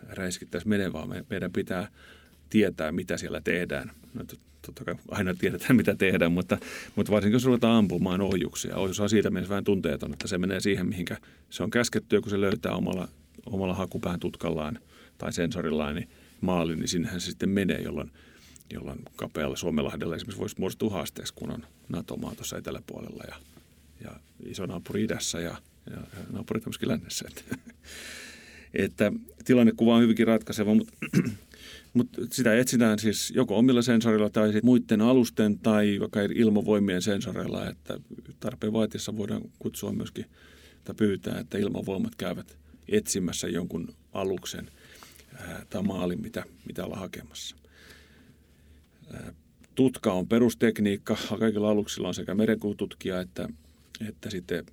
[0.08, 1.88] räiskittäisi menee, vaan meidän pitää
[2.50, 3.90] tietää, mitä siellä tehdään.
[4.14, 4.24] No,
[4.62, 6.58] totta kai aina tiedetään, mitä tehdään, mutta,
[6.96, 8.76] mutta varsinkin jos ruvetaan ampumaan ohjuksia.
[8.76, 11.16] Ohjus on siitä mielessä vähän tunteeton, että se menee siihen, mihinkä
[11.50, 13.08] se on käsketty, kun se löytää omalla,
[13.46, 14.78] omalla hakupään tutkallaan
[15.18, 16.08] tai sensorillaan, niin
[16.40, 18.10] maali, niin sinnehän se sitten menee, jolloin,
[18.70, 23.37] jolloin kapealla Suomenlahdella esimerkiksi voisi muodostua haasteeksi, kun on NATO-maa tuossa eteläpuolella ja,
[24.04, 25.56] ja iso naapuri idässä ja,
[25.90, 27.24] ja, ja naapurit myöskin lännessä.
[27.28, 27.56] Että,
[28.85, 29.12] että
[29.44, 30.92] tilannekuva on hyvinkin ratkaiseva, mutta,
[31.94, 38.00] mutta sitä etsitään siis joko omilla sensorilla tai muiden alusten tai vaikka ilmavoimien sensoreilla, että
[38.40, 40.26] tarpeen vaatiessa voidaan kutsua myöskin
[40.85, 44.70] tai pyytää, että ilmavoimat käyvät etsimässä jonkun aluksen–
[45.70, 47.56] tämä maali, mitä, mitä ollaan hakemassa.
[49.74, 51.16] Tutka on perustekniikka.
[51.38, 53.48] Kaikilla aluksilla on sekä merenkultutkija että,
[54.08, 54.66] että sitten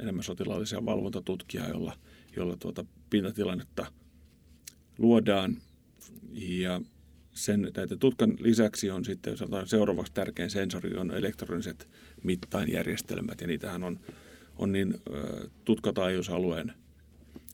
[0.00, 1.98] enemmän sotilaallisia valvontatutkia, jolla,
[2.36, 3.86] jolla tuota pintatilannetta
[4.98, 5.56] luodaan.
[6.32, 6.80] Ja
[7.32, 11.88] sen, näitä tutkan lisäksi on sitten seuraavaksi tärkein sensori on elektroniset
[12.22, 14.00] mittainjärjestelmät ja niitähän on,
[14.56, 14.94] on niin
[15.64, 16.72] tutkataajuusalueen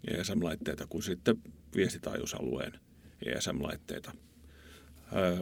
[0.08, 1.36] ESM-laitteita kuin sitten
[1.76, 2.72] viestitaajuusalueen
[3.26, 4.12] ESM-laitteita.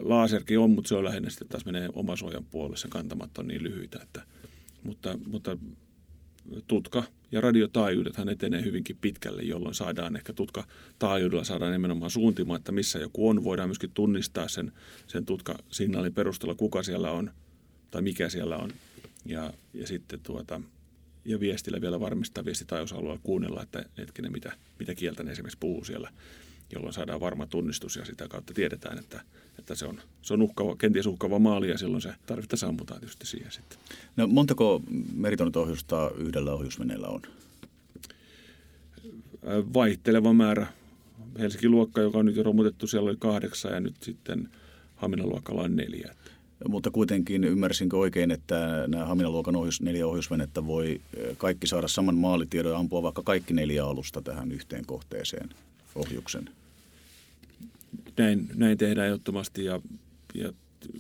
[0.02, 3.62] Laaserkin on, mutta se on lähinnä sitten taas menee omasuojan puolelle, se kantamat on niin
[3.62, 4.22] lyhyitä, että,
[4.82, 5.56] mutta, mutta
[6.66, 12.98] tutka ja radiotaajuudethan etenee hyvinkin pitkälle, jolloin saadaan ehkä tutkataajuudella saadaan nimenomaan suuntimaan, että missä
[12.98, 13.44] joku on.
[13.44, 14.72] Voidaan myöskin tunnistaa sen,
[15.06, 17.30] sen tutkasignaalin perusteella, kuka siellä on
[17.90, 18.70] tai mikä siellä on.
[19.26, 20.60] Ja, ja sitten tuota,
[21.24, 26.10] ja viestillä vielä varmistaa viestitaajuusalueella kuunnella, että hetkinen, mitä, mitä kieltä ne esimerkiksi puhuu siellä,
[26.72, 29.20] jolloin saadaan varma tunnistus ja sitä kautta tiedetään, että,
[29.58, 33.26] että se on, se on uhkava, kenties uhkava maali ja silloin se tarvittaessa ammutaan tietysti
[33.26, 33.78] siihen sitten.
[34.16, 34.82] No montako
[35.14, 37.22] meritonitohjusta yhdellä ohjusveneellä on?
[39.74, 40.66] Vaihteleva määrä.
[41.38, 44.48] Helsingin luokka, joka on nyt jo romutettu, siellä oli kahdeksan ja nyt sitten
[44.96, 46.14] Haminan luokalla on neljä.
[46.68, 51.00] Mutta kuitenkin ymmärsinkö oikein, että nämä Haminaluokan ohjus, neljä ohjusvenettä voi
[51.38, 55.50] kaikki saada saman maalitiedon ja ampua vaikka kaikki neljä alusta tähän yhteen kohteeseen
[55.94, 56.50] ohjuksen?
[58.16, 59.80] Näin, näin tehdään ehdottomasti ja,
[60.34, 60.52] ja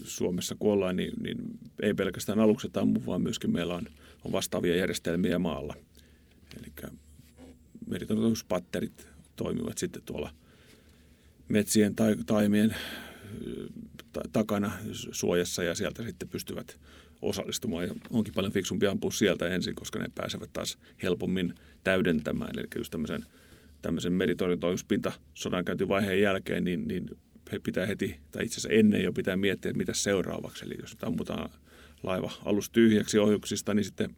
[0.04, 1.38] Suomessa kun ollaan, niin, niin
[1.82, 3.86] ei pelkästään alukset ammu, vaan myöskin meillä on,
[4.24, 5.74] on vastaavia järjestelmiä maalla.
[6.58, 6.90] Eli
[7.86, 10.30] meritorjuntaspatterit toimivat sitten tuolla
[11.48, 12.76] metsien tai taimien
[14.32, 14.72] takana
[15.12, 16.78] suojassa ja sieltä sitten pystyvät
[17.22, 17.84] osallistumaan.
[17.84, 22.58] Ja onkin paljon fiksumpi ampua sieltä ensin, koska ne pääsevät taas helpommin täydentämään.
[22.58, 23.26] Eli just tämmöisen,
[23.82, 27.10] tämmöisen meritorjuntoimuspinta sodankäyntivaiheen jälkeen, niin, niin
[27.52, 30.64] he pitää heti, tai itse asiassa ennen jo pitää miettiä, että mitä seuraavaksi.
[30.64, 31.50] Eli jos ammutaan
[32.02, 34.16] laiva alus tyhjäksi ohjuksista, niin sitten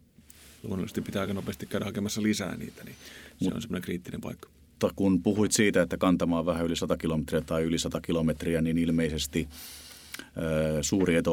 [0.63, 2.95] luonnollisesti pitää aika nopeasti käydä hakemassa lisää niitä, niin
[3.39, 4.49] se on semmoinen kriittinen paikka.
[4.69, 8.77] Mutta kun puhuit siitä, että kantamaan vähän yli 100 kilometriä tai yli 100 kilometriä, niin
[8.77, 9.47] ilmeisesti
[10.81, 11.31] suuri etu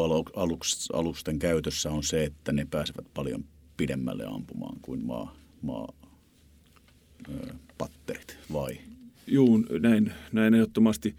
[0.93, 3.45] alusten käytössä on se, että ne pääsevät paljon
[3.77, 5.93] pidemmälle ampumaan kuin maa, maa
[7.79, 8.79] patterit, vai?
[9.27, 11.15] Juu, näin, näin ehdottomasti.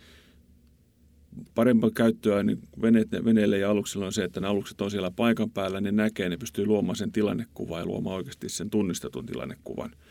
[1.55, 5.51] Parempaa käyttöä niin veneet, veneille ja aluksilla on se, että ne alukset on siellä paikan
[5.51, 9.91] päällä, ne näkee, ne pystyy luomaan sen tilannekuvan ja luomaan oikeasti sen tunnistetun tilannekuvan–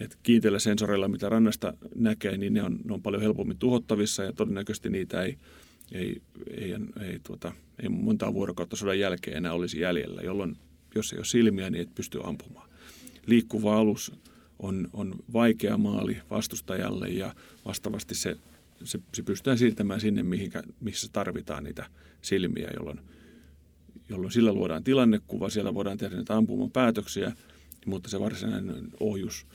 [0.00, 4.32] et kiinteillä sensoreilla, mitä rannasta näkee, niin ne on, ne on paljon helpommin tuhottavissa ja
[4.32, 5.38] todennäköisesti niitä ei,
[5.92, 10.56] ei, ei, ei, tuota, ei montaa vuorokautta sodan jälkeen enää olisi jäljellä, jolloin
[10.94, 12.70] jos ei ole silmiä, niin et pysty ampumaan.
[13.26, 14.12] Liikkuva alus
[14.62, 18.36] on, on vaikea maali vastustajalle ja vastaavasti se,
[18.84, 21.86] se, se pystytään siirtämään sinne, mihinkä, missä tarvitaan niitä
[22.22, 23.00] silmiä, jolloin,
[24.08, 27.32] jolloin sillä luodaan tilannekuva, siellä voidaan tehdä niitä ampuman päätöksiä,
[27.86, 29.46] mutta se varsinainen ohjus–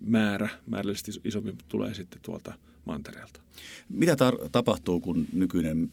[0.00, 3.40] määrä, määrällisesti isompi tulee sitten tuolta mantereelta.
[3.88, 5.90] Mitä tar- tapahtuu, kun nykyinen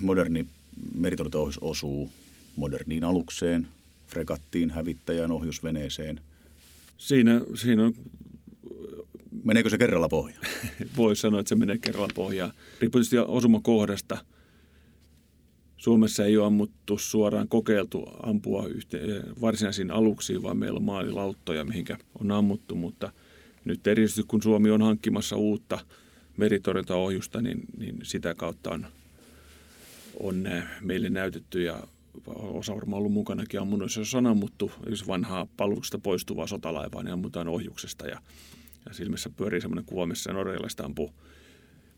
[0.00, 0.46] moderni
[0.94, 2.10] meritorjuntaohjus osuu
[2.56, 3.68] moderniin alukseen,
[4.06, 6.20] fregattiin, hävittäjään, ohjusveneeseen?
[7.00, 7.94] Siinä, siinä on...
[9.44, 10.44] Meneekö se kerralla pohjaan?
[10.96, 12.52] Voisi sanoa, että se menee kerralla pohjaan.
[12.80, 14.18] Riippuu tietysti osumakohdasta–
[15.80, 21.96] Suomessa ei ole ammuttu suoraan kokeiltu ampua yhteen, varsinaisiin aluksiin, vaan meillä on maalilauttoja, mihinkä
[22.20, 23.12] on ammuttu, mutta
[23.64, 25.78] nyt erityisesti kun Suomi on hankkimassa uutta
[26.36, 28.86] meritorjuntaohjusta, niin, niin sitä kautta on,
[30.20, 30.44] on
[30.80, 31.86] meille näytetty ja
[32.36, 37.48] osa varmaan ollut mukanakin ammunnoissa, jos on ammuttu, jos vanhaa palveluksesta poistuvaa sotalaivaa, niin ammutaan
[37.48, 38.20] ohjuksesta ja,
[38.86, 41.12] ja silmissä pyörii semmoinen kuva, missä norjalaista ampuu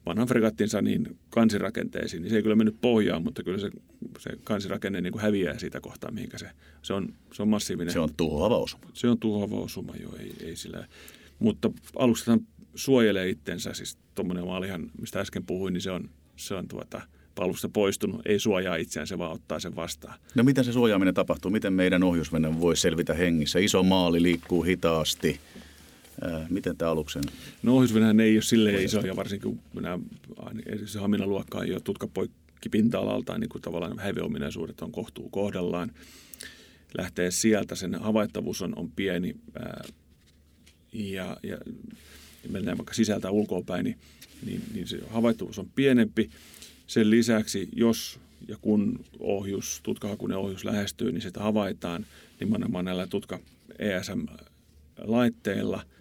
[0.07, 3.70] vanhan fregattinsa niin kansirakenteisiin, niin se ei kyllä mennyt pohjaan, mutta kyllä se,
[4.18, 6.51] se kansirakenne niin kuin häviää siitä kohtaa, mihinkä se,
[6.83, 7.92] se on, se on massiivinen.
[7.92, 8.85] Se on tuhoava osuma.
[8.92, 10.87] Se on tuhoava osuma, joo, ei, ei sillä.
[11.38, 12.40] Mutta aluksethan
[12.75, 17.01] suojelee itsensä, siis tuommoinen maalihan, mistä äsken puhuin, niin se on, se on tuota,
[17.35, 20.18] palusta poistunut, ei suojaa itseään, se vaan ottaa sen vastaan.
[20.35, 21.51] No miten se suojaaminen tapahtuu?
[21.51, 23.59] Miten meidän ohjusvene voi selvitä hengissä?
[23.59, 25.40] Iso maali liikkuu hitaasti
[26.51, 27.23] miten tämä aluksen?
[27.62, 29.99] No ohjusvenähän ei ole silleen iso ja varsinkin kun nämä,
[30.85, 35.92] se Haminan luokka ei ole tutkapoikki pinta-alaltaan, niin kuin tavallaan häiviominaisuudet on kohtuu kohdallaan.
[36.99, 39.85] Lähtee sieltä, sen havaittavuus on, on pieni ää,
[40.92, 41.59] ja, ja
[42.49, 43.99] mennään vaikka sisältä ulkoapäin, niin,
[44.47, 46.31] niin, niin se havaittavuus on pienempi.
[46.92, 52.07] Sen lisäksi, jos ja kun ohjus, tutkahakunen ohjus lähestyy, niin sitä havaitaan
[52.40, 53.40] nimenomaan näillä tutka
[53.78, 55.83] ESM-laitteilla–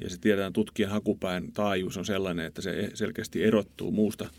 [0.00, 4.30] ja se tiedetään tutkijan hakupään taajuus on sellainen, että se selkeästi erottuu muusta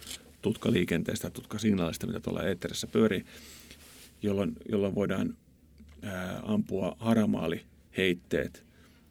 [0.42, 3.26] tutkaliikenteestä tutkasignaalista, mitä tuolla eetterissä pyörii,
[4.22, 5.38] jolloin, jolloin voidaan
[6.02, 8.66] ää, ampua haramaaliheitteet.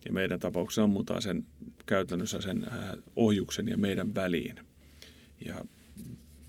[0.05, 1.47] Ja meidän tapauksessa ammutaan sen
[1.87, 4.57] käytännössä sen ää, ohjuksen ja meidän väliin.
[5.45, 5.65] ja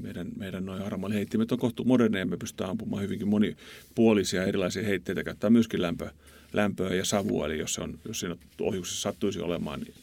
[0.03, 5.49] meidän, meidän noin harmaaliheittimet on kohtu moderneja, me pystytään ampumaan hyvinkin monipuolisia erilaisia heitteitä, käyttää
[5.49, 6.09] myöskin lämpö,
[6.53, 9.93] lämpöä ja savua, eli jos, se on, jos siinä ohjuksessa sattuisi olemaan niin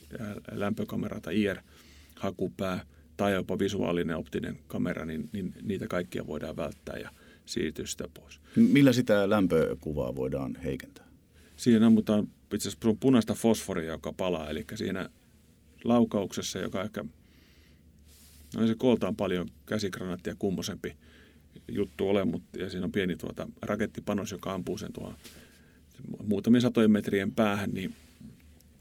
[0.53, 2.85] lämpökamera tai IR-hakupää
[3.17, 7.11] tai jopa visuaalinen optinen kamera, niin, niin niitä kaikkia voidaan välttää ja
[7.47, 8.41] siirtyä sitä pois.
[8.57, 11.07] Millä sitä lämpökuvaa voidaan heikentää?
[11.57, 15.11] Siihen ammutaan itse asiassa punaista fosforia, joka palaa, eli siinä
[15.85, 17.05] laukauksessa, joka ehkä
[18.57, 20.97] No se kooltaan paljon käsikranaattia kummosempi
[21.69, 25.15] juttu ole, mutta ja siinä on pieni tuota rakettipanos, joka ampuu sen tuohon
[26.25, 27.95] muutamien satojen metrien päähän, niin,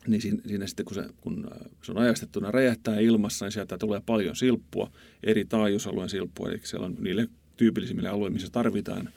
[0.07, 1.51] niin siinä, siinä sitten kun se, kun
[1.83, 4.91] se on ajastettuna räjähtää ilmassa, niin sieltä tulee paljon silppua,
[5.23, 7.27] eri taajuusalueen silppua, eli siellä on niille
[7.57, 9.09] tyypillisimmille alueille, missä tarvitaan.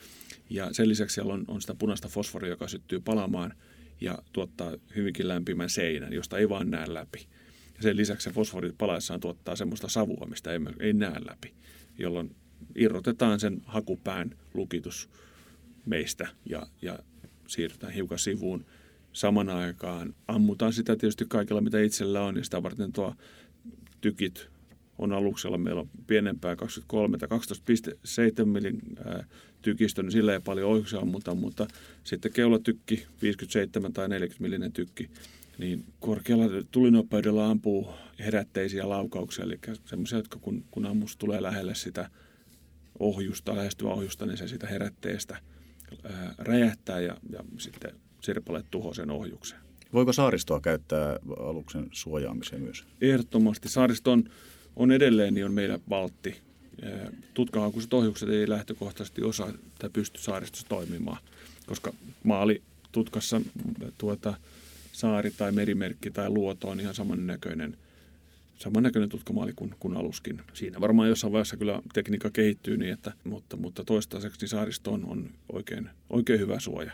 [0.50, 3.54] Ja sen lisäksi siellä on, on sitä punaista fosforia, joka syttyy palamaan
[4.00, 7.26] ja tuottaa hyvinkin lämpimän seinän, josta ei vaan näe läpi.
[7.82, 11.52] Sen lisäksi se fosfori palaessaan tuottaa semmoista savua, mistä ei, ei näe läpi,
[11.98, 12.36] jolloin
[12.74, 15.08] irrotetaan sen hakupään lukitus
[15.86, 16.98] meistä ja, ja
[17.46, 18.64] siirrytään hiukan sivuun.
[19.12, 23.14] Saman aikaan ammutaan sitä tietysti kaikilla, mitä itsellä on, ja sitä varten tuo
[24.00, 24.48] tykit
[24.98, 25.58] on aluksella.
[25.58, 27.28] Meillä on pienempää 23 tai
[28.40, 28.80] 12,7 millin
[29.62, 31.66] tykistö, niin sillä ei paljon ohjuksia ammuta, mutta
[32.04, 35.10] sitten keulatykki, 57 tai 40 millinen tykki,
[35.58, 42.10] niin korkealla tulinopeudella ampuu herätteisiä laukauksia, eli semmoisia, jotka kun, kun ammus tulee lähelle sitä
[42.98, 45.36] ohjusta, lähestyvä ohjusta, niin se sitä herätteestä
[46.04, 49.58] ää, räjähtää ja, ja sitten sirpaleet tuhoaa sen ohjuksen.
[49.92, 52.84] Voiko saaristoa käyttää aluksen suojaamiseen myös?
[53.00, 53.68] Ehdottomasti.
[53.68, 54.24] Saaristo on,
[54.76, 56.36] on edelleen niin on meillä valtti.
[57.34, 61.18] Tutkahaukuiset ohjukset ei lähtökohtaisesti osaa tai pysty saaristossa toimimaan,
[61.66, 62.62] koska maali
[62.92, 63.40] tutkassa
[63.98, 64.34] tuota,
[64.92, 67.76] saari tai merimerkki tai luoto on ihan samannäköinen,
[68.58, 70.40] samannäköinen tutkamaali kuin, kuin aluskin.
[70.54, 75.04] Siinä varmaan jossain vaiheessa kyllä tekniikka kehittyy niin, että, mutta, mutta toistaiseksi niin saaristo on,
[75.04, 76.92] on oikein, oikein hyvä suoja.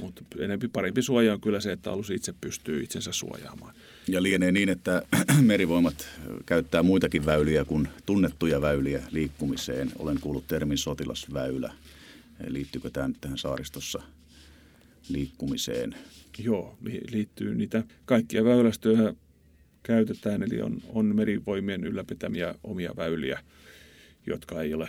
[0.00, 3.74] Mutta enempi parempi suoja on kyllä se, että alus itse pystyy itsensä suojaamaan.
[4.08, 5.02] Ja lienee niin, että
[5.40, 6.08] merivoimat
[6.46, 9.92] käyttää muitakin väyliä kuin tunnettuja väyliä liikkumiseen.
[9.98, 11.72] Olen kuullut termin sotilasväylä.
[12.46, 14.02] Liittyykö tämä nyt tähän saaristossa
[15.08, 15.94] liikkumiseen?
[16.38, 16.78] Joo,
[17.10, 19.14] liittyy niitä kaikkia väylästöjä
[19.82, 23.40] käytetään, eli on, on merivoimien ylläpitämiä omia väyliä,
[24.26, 24.88] jotka ei ole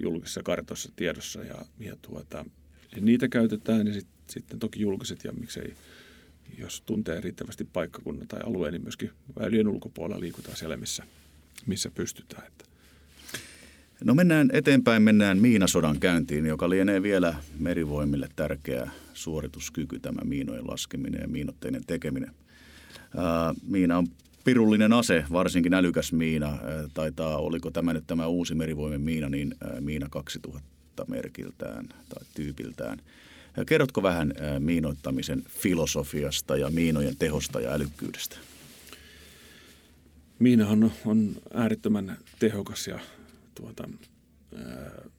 [0.00, 2.44] julkisessa kartossa tiedossa ja, ja tuota,
[3.00, 5.74] niitä käytetään ja sit, sitten toki julkiset ja miksei,
[6.58, 11.06] jos tuntee riittävästi paikkakunnan tai alueen, niin myöskin väylien ulkopuolella liikutaan siellä, missä,
[11.66, 12.46] missä pystytään.
[12.46, 12.64] Että
[14.04, 21.20] No mennään eteenpäin, mennään miinasodan käyntiin, joka lienee vielä merivoimille tärkeä suorituskyky, tämä miinojen laskeminen
[21.20, 22.34] ja miinotteinen tekeminen.
[23.16, 24.06] Ää, miina on
[24.44, 26.46] pirullinen ase, varsinkin älykäs miina.
[26.46, 26.58] Ää,
[26.94, 32.98] taitaa, oliko tämä nyt tämä uusi merivoimen miina, niin ää, miina 2000 merkiltään tai tyypiltään.
[33.56, 38.36] Ää, kerrotko vähän ää, miinoittamisen filosofiasta ja miinojen tehosta ja älykkyydestä?
[40.38, 42.98] Miinahan on, on äärettömän tehokas ja
[43.54, 43.88] tuota,
[44.56, 45.10] ää,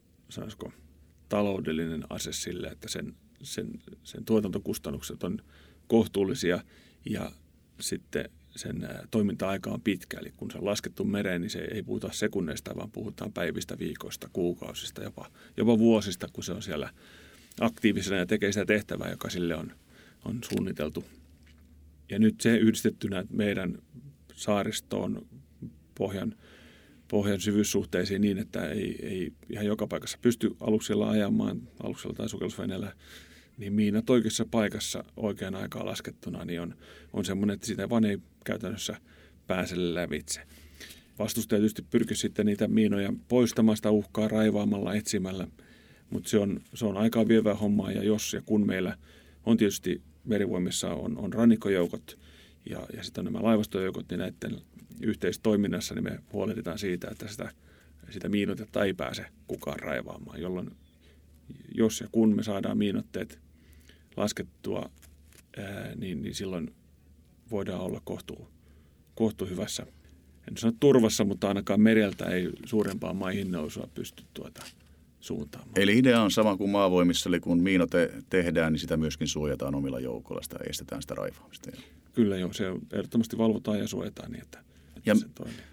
[1.29, 5.39] taloudellinen ase sille, että sen, sen, sen tuotantokustannukset on
[5.87, 6.63] kohtuullisia
[7.05, 7.31] ja
[7.79, 10.19] sitten sen toiminta-aika on pitkä.
[10.19, 14.29] Eli kun se on laskettu mereen, niin se ei puhuta sekunneista, vaan puhutaan päivistä, viikoista,
[14.33, 16.89] kuukausista, jopa, jopa vuosista, kun se on siellä
[17.59, 19.71] aktiivisena ja tekee sitä tehtävää, joka sille on,
[20.25, 21.05] on suunniteltu.
[22.09, 23.77] Ja nyt se yhdistettynä meidän
[24.33, 25.25] saaristoon
[25.97, 26.35] pohjan
[27.13, 32.93] pohjan syvyyssuhteisiin niin, että ei, ei ihan joka paikassa pysty aluksella ajamaan, aluksella tai sukellusveneellä,
[33.57, 36.75] niin miinat oikeassa paikassa oikeaan aikaan laskettuna niin on,
[37.13, 38.97] on semmoinen, että sitä vaan ei käytännössä
[39.47, 40.41] pääse lävitse.
[41.19, 45.47] Vastustaja tietysti pyrkii sitten niitä miinoja poistamaan sitä uhkaa raivaamalla, etsimällä,
[46.09, 48.97] mutta se on, se on aikaa vievää hommaa ja jos ja kun meillä
[49.45, 52.17] on tietysti merivoimissa on, on rannikkojoukot
[52.69, 54.61] ja, ja sitten nämä laivastojoukot, niin näiden
[55.01, 57.51] yhteistoiminnassa niin me huolehditaan siitä, että sitä,
[58.09, 60.71] sitä miinotetta ei pääse kukaan raivaamaan, jolloin
[61.75, 63.39] jos ja kun me saadaan miinotteet
[64.17, 64.89] laskettua,
[65.57, 66.73] ää, niin, niin silloin
[67.51, 68.47] voidaan olla kohtu,
[69.15, 69.85] kohtu hyvässä,
[70.49, 74.63] en sano turvassa, mutta ainakaan mereltä ei suurempaa maihin nousua pysty tuota
[75.19, 75.71] suuntaamaan.
[75.75, 79.99] Eli idea on sama kuin maavoimissa, eli kun miinote tehdään, niin sitä myöskin suojataan omilla
[79.99, 81.71] joukoilla, sitä estetään sitä raivaamista.
[82.13, 84.63] Kyllä joo, se ehdottomasti valvotaan ja suojataan niin, että
[85.05, 85.15] ja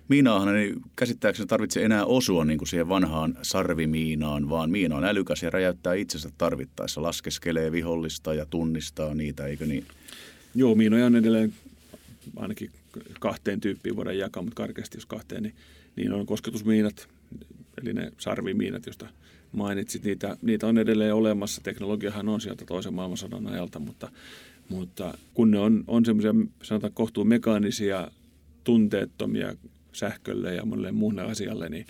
[0.09, 5.43] miinaahan ei käsittääkseni tarvitse enää osua niin kuin siihen vanhaan sarvimiinaan, vaan miina on älykäs
[5.43, 9.87] ja räjäyttää itsensä tarvittaessa, laskeskelee vihollista ja tunnistaa niitä, eikö niin?
[10.55, 11.55] Joo, miinoja on edelleen
[12.37, 12.71] ainakin
[13.21, 15.55] kahteen tyyppiin voidaan jakaa, mutta karkeasti jos kahteen, niin
[15.97, 17.09] niin on kosketusmiinat,
[17.83, 19.09] eli ne sarvimiinat, joista
[19.53, 21.61] mainitsit, niitä, niitä on edelleen olemassa.
[21.65, 24.11] Teknologiahan on sieltä toisen maailmansodan ajalta, mutta,
[24.71, 28.11] mutta kun ne on, on semmoisia, sanotaan kohtuu mekaanisia,
[28.65, 29.55] tunteettomia
[29.93, 31.87] sähkölle ja monelle muulle asialle, niin,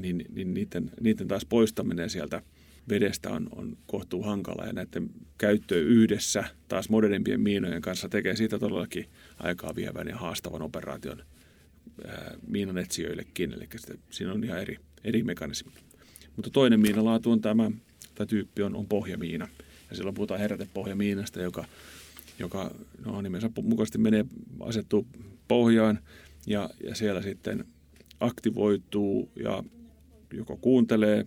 [0.00, 2.42] niin, niin niiden, niiden taas poistaminen sieltä
[2.88, 8.58] vedestä on, on kohtuu hankala ja näiden käyttö yhdessä taas modernimpien miinojen kanssa tekee siitä
[8.58, 9.06] todellakin
[9.38, 11.22] aikaa vievän ja haastavan operaation
[12.06, 13.52] ää, miinanetsijöillekin.
[13.52, 15.72] Eli sitä, siinä on ihan eri, eri mekanismi.
[16.36, 17.70] Mutta toinen miinalaatu on tämä,
[18.14, 19.48] tämä tyyppi on, on pohjamiina.
[19.90, 21.64] Ja silloin puhutaan herätepohjamiinasta, joka,
[22.40, 22.70] joka
[23.04, 24.24] no, nimensä mukaisesti menee,
[24.60, 25.06] asettuu
[25.48, 25.98] pohjaan
[26.46, 27.64] ja, ja siellä sitten
[28.20, 29.64] aktivoituu ja
[30.32, 31.26] joko kuuntelee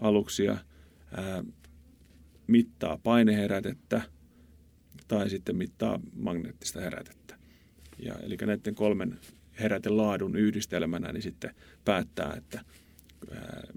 [0.00, 0.56] aluksia,
[1.16, 1.44] ää,
[2.46, 4.02] mittaa paineherätettä
[5.08, 7.36] tai sitten mittaa magneettista herätettä.
[7.98, 9.18] Ja, eli näiden kolmen
[9.60, 11.54] herätelaadun yhdistelmänä niin sitten
[11.84, 12.64] päättää, että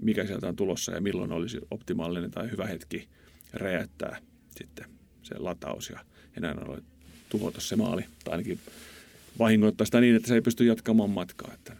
[0.02, 3.08] mikä sieltä on tulossa ja milloin olisi optimaalinen tai hyvä hetki
[3.52, 4.18] räjäyttää
[4.58, 4.86] sitten
[5.28, 5.98] se lataus ja
[6.36, 6.82] enää ole
[7.28, 8.58] tuhota se maali tai ainakin
[9.38, 11.54] vahingoittaa sitä niin, että se ei pysty jatkamaan matkaa.
[11.54, 11.76] Että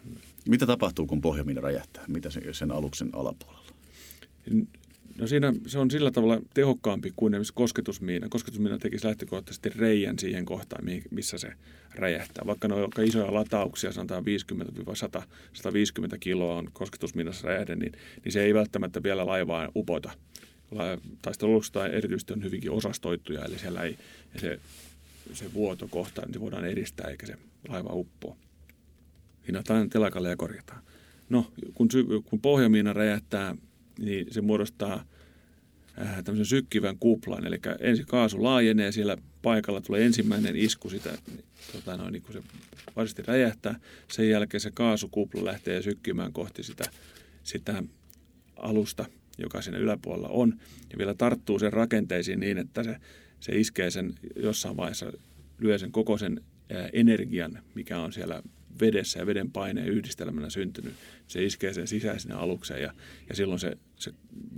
[0.49, 2.05] Mitä tapahtuu, kun pohjamiina räjähtää?
[2.09, 3.73] Mitä sen, sen aluksen alapuolella?
[5.19, 8.29] No siinä se on sillä tavalla tehokkaampi kuin esimerkiksi kosketusmiina.
[8.29, 11.53] Kosketusmiina tekisi lähtökohtaisesti reijän siihen kohtaan, missä se
[11.95, 12.47] räjähtää.
[12.47, 14.27] Vaikka ne on isoja latauksia, sanotaan 50-150
[16.21, 17.93] kiloa on kosketusmiinassa räjähde, niin,
[18.25, 20.11] niin se ei välttämättä vielä laivaa upota.
[21.23, 23.99] Taistelusta erityisesti on hyvinkin osastoittuja, eli siellä ei
[24.37, 24.61] se,
[25.33, 27.35] se vuoto kohta, niin voidaan edistää eikä se
[27.69, 28.37] laiva uppoa.
[29.47, 30.83] Hinnataan telakalle ja korjataan.
[31.29, 31.89] No, kun,
[32.25, 33.57] kun pohjamiina räjähtää
[33.99, 35.05] niin se muodostaa
[36.01, 37.47] äh, tämmöisen sykkivän kuplan.
[37.47, 41.19] Eli ensin kaasu laajenee, siellä paikalla tulee ensimmäinen isku sitä,
[41.73, 42.43] tota noin, niin kun se
[42.97, 43.81] varsinaisesti räjähtää.
[44.13, 46.85] Sen jälkeen se kaasukupla lähtee sykkimään kohti sitä,
[47.43, 47.83] sitä
[48.57, 49.07] alusta,
[49.39, 50.55] joka siinä yläpuolella on.
[50.91, 52.97] Ja vielä tarttuu sen rakenteisiin niin, että se,
[53.41, 55.13] se iskee sen jossain vaiheessa,
[55.59, 56.41] lyö sen koko sen
[56.93, 58.43] energian, mikä on siellä
[58.81, 60.95] vedessä ja veden paineen yhdistelmänä syntynyt.
[61.27, 62.93] Se iskee sen sisäisenä alukseen ja,
[63.29, 64.13] ja silloin se, se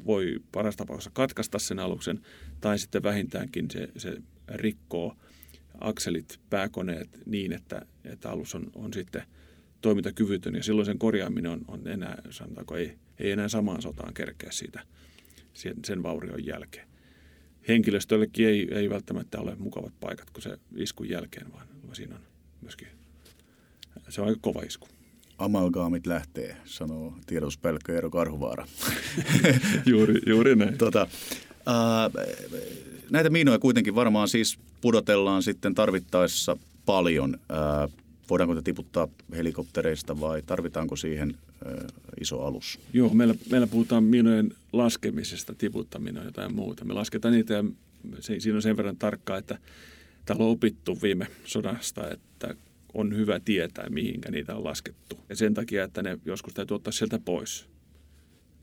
[0.06, 2.20] voi paras tapauksessa katkaista sen aluksen
[2.60, 4.16] tai sitten vähintäänkin se, se
[4.48, 5.16] rikkoo
[5.80, 9.22] akselit, pääkoneet niin, että, että alus on, on sitten
[9.80, 14.50] toimintakyvytön ja silloin sen korjaaminen on, on enää, sanotaanko, ei, ei enää samaan sotaan kerkeä
[14.52, 14.82] siitä
[15.54, 16.88] sen, sen vaurion jälkeen.
[17.68, 22.20] Henkilöstöllekin ei, ei välttämättä ole mukavat paikat kuin se iskun jälkeen, vaan siinä on
[22.62, 22.88] myöskin
[24.08, 24.88] se on aika kova isku.
[25.38, 28.66] Amalgaamit lähtee, sanoo tiedotuspelkkö Eero Karhuvaara.
[29.86, 30.78] juuri, juuri näin.
[30.78, 31.06] Tota,
[31.66, 32.10] ää,
[33.10, 36.56] näitä miinoja kuitenkin varmaan siis pudotellaan sitten tarvittaessa
[36.86, 37.36] paljon.
[37.48, 37.88] Ää,
[38.30, 41.34] voidaanko te tiputtaa helikoptereista vai tarvitaanko siihen
[42.20, 42.78] iso alus?
[42.92, 46.84] Joo, meillä, meillä puhutaan miinojen laskemisesta, tiputtaminen on jotain muuta.
[46.84, 47.64] Me lasketaan niitä ja
[48.20, 49.58] se, siinä on sen verran tarkkaa, että
[50.24, 52.54] täällä on opittu viime sodasta, että
[52.94, 55.18] on hyvä tietää, mihinkä niitä on laskettu.
[55.28, 57.66] Ja sen takia, että ne joskus täytyy ottaa sieltä pois.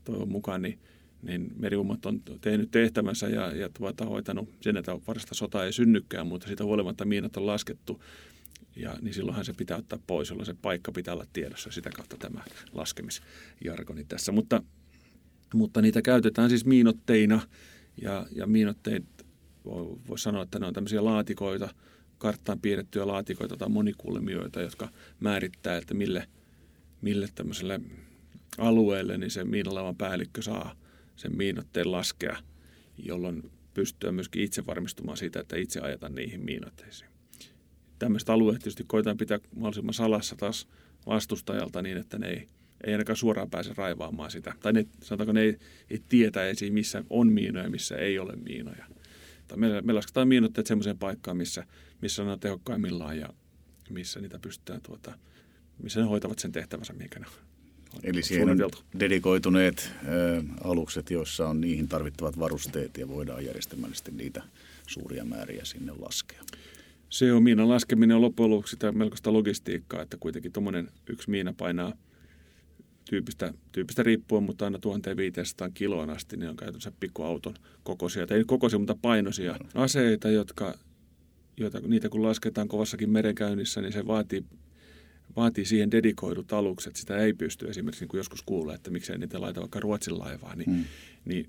[0.04, 0.78] Toivon mukaan niin,
[1.22, 6.26] niin meriummat on tehnyt tehtävänsä ja, ja tuota, hoitanut sen, että varasta sota ei synnykään,
[6.26, 8.02] mutta siitä huolimatta miinat on laskettu.
[8.76, 11.70] Ja, niin silloinhan se pitää ottaa pois, jolloin se paikka pitää olla tiedossa.
[11.70, 14.32] Sitä kautta tämä laskemisjargoni tässä.
[14.32, 14.62] Mutta,
[15.54, 17.40] mutta niitä käytetään siis miinotteina
[18.02, 19.04] ja, ja miinotteet
[19.64, 21.68] voi, voi sanoa, että ne on tämmöisiä laatikoita–
[22.18, 24.88] karttaan piirrettyjä laatikoita tai monikulmioita, jotka
[25.20, 26.28] määrittää, että mille,
[27.02, 27.80] mille tämmöiselle
[28.58, 30.74] alueelle niin se miinalaivan päällikkö saa
[31.16, 32.36] sen miinotteen laskea,
[32.98, 37.10] jolloin pystyy myöskin itse varmistumaan siitä, että itse ajetaan niihin miinotteisiin.
[37.98, 40.68] Tämmöistä alueet tietysti koetaan pitää mahdollisimman salassa taas
[41.06, 42.46] vastustajalta niin, että ne ei,
[42.84, 44.54] ei ainakaan suoraan pääse raivaamaan sitä.
[44.60, 45.58] Tai ne, sanotaanko ne ei,
[45.90, 48.84] ei tietä esiin, missä on miinoja, missä ei ole miinoja.
[49.56, 51.66] Me, me lasketaan miinotteet sellaiseen paikkaan, missä,
[52.02, 53.28] missä ne on tehokkaimmillaan ja
[53.90, 55.18] missä niitä pystytään, tuota,
[55.82, 57.48] missä ne hoitavat sen tehtävänsä, mikä ne on
[58.02, 58.70] Eli siihen on
[59.00, 64.42] dedikoituneet ö, alukset, joissa on niihin tarvittavat varusteet ja voidaan järjestelmällisesti niitä
[64.86, 66.42] suuria määriä sinne laskea.
[67.08, 71.54] Se on miinan laskeminen on loppujen lopuksi sitä melkoista logistiikkaa, että kuitenkin tuommoinen yksi miina
[71.58, 71.92] painaa–
[73.10, 78.44] tyypistä, tyypistä riippuen, mutta aina 1500 kiloon asti, niin on käytännössä pikkuauton kokoisia, tai ei
[78.44, 80.74] kokoisia, mutta painoisia aseita, jotka,
[81.56, 84.44] joita, niitä kun lasketaan kovassakin merenkäynnissä, niin se vaatii,
[85.36, 86.96] vaatii siihen dedikoidut alukset.
[86.96, 90.54] Sitä ei pysty esimerkiksi, niin kuin joskus kuulee, että miksei niitä laita vaikka Ruotsin laivaa,
[90.56, 90.84] niin, hmm.
[91.24, 91.46] niin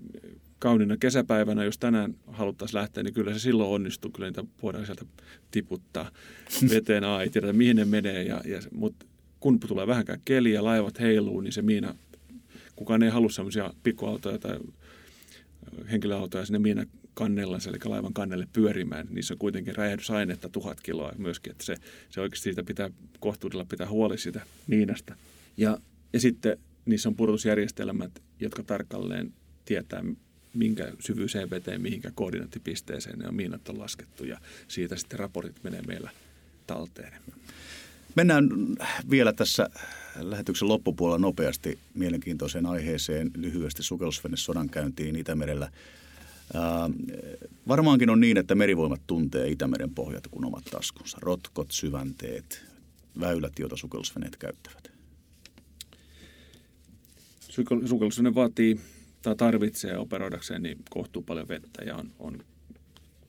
[0.59, 4.11] kauniina kesäpäivänä, jos tänään haluttaisiin lähteä, niin kyllä se silloin onnistuu.
[4.11, 5.05] Kyllä niitä voidaan sieltä
[5.51, 6.11] tiputtaa
[6.73, 7.03] veteen.
[7.03, 9.05] A, ei tiedä, mihin ne menee, ja, ja, mutta
[9.39, 11.95] kun tulee vähänkään keli ja laivat heiluu, niin se miina,
[12.75, 14.59] kukaan ei halua sellaisia pikkuautoja tai
[15.91, 19.07] henkilöautoja sinne miina kannella, eli laivan kannelle pyörimään.
[19.09, 21.75] Niissä on kuitenkin räjähdysainetta tuhat kiloa myöskin, että se,
[22.09, 22.89] se oikeasti siitä pitää
[23.19, 25.15] kohtuudella pitää huoli siitä miinasta.
[25.57, 25.77] Ja,
[26.13, 29.33] ja sitten niissä on pudotusjärjestelmät, jotka tarkalleen
[29.65, 30.03] tietää,
[30.53, 35.81] minkä syvyyseen veteen, mihinkä koordinaattipisteeseen ne on miinat on laskettu ja siitä sitten raportit menee
[35.81, 36.09] meillä
[36.67, 37.13] talteen.
[38.15, 38.49] Mennään
[39.09, 39.69] vielä tässä
[40.15, 45.71] lähetyksen loppupuolella nopeasti mielenkiintoiseen aiheeseen lyhyesti sukellusvene sodankäyntiin Itämerellä.
[46.53, 46.89] Ää,
[47.67, 51.17] varmaankin on niin, että merivoimat tuntee Itämeren pohjat kuin omat taskunsa.
[51.21, 52.65] Rotkot, syvänteet,
[53.19, 54.91] väylät, joita sukellusveneet käyttävät.
[57.85, 58.79] Sukellusvene vaatii
[59.21, 62.39] tai tarvitsee operoidakseen niin kohtuu paljon vettä ja on, on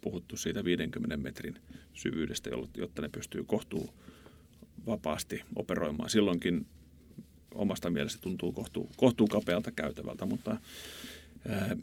[0.01, 1.55] puhuttu siitä 50 metrin
[1.95, 3.95] syvyydestä, jotta ne pystyy kohtuu
[4.87, 6.11] vapaasti operoimaan.
[6.11, 6.67] Silloinkin
[7.55, 10.57] omasta mielestä tuntuu kohtuu, kohtuu kapealta käytävältä, mutta,
[11.49, 11.77] ää,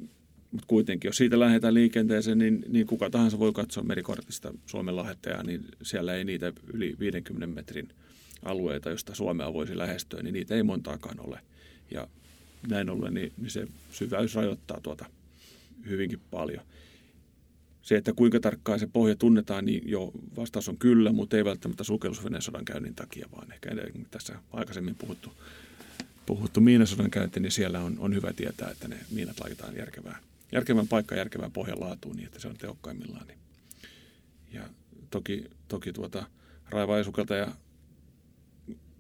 [0.51, 5.43] mutta kuitenkin, jos siitä lähdetään liikenteeseen, niin, niin kuka tahansa voi katsoa merikortista Suomen lahetta,
[5.43, 7.89] niin siellä ei niitä yli 50 metrin
[8.43, 11.39] alueita, josta Suomea voisi lähestyä, niin niitä ei montaakaan ole.
[11.91, 12.07] Ja
[12.69, 15.05] näin ollen, niin, niin se syväys rajoittaa tuota
[15.85, 16.63] hyvinkin paljon.
[17.81, 21.83] Se, että kuinka tarkkaan se pohja tunnetaan, niin jo vastaus on kyllä, mutta ei välttämättä
[21.83, 23.69] sukellusveneen sodan käynnin takia, vaan ehkä
[24.11, 25.33] tässä aikaisemmin puhuttu,
[26.25, 30.87] puhuttu miinasodan käynti, niin siellä on, on hyvä tietää, että ne miinat laitetaan järkevään, järkevän
[30.87, 33.27] paikka järkevään pohjan laatuun niin, että se on tehokkaimmillaan.
[33.27, 33.39] Niin.
[34.53, 34.69] Ja
[35.09, 36.25] toki, toki tuota,
[36.69, 36.97] raivaa
[37.37, 37.47] ja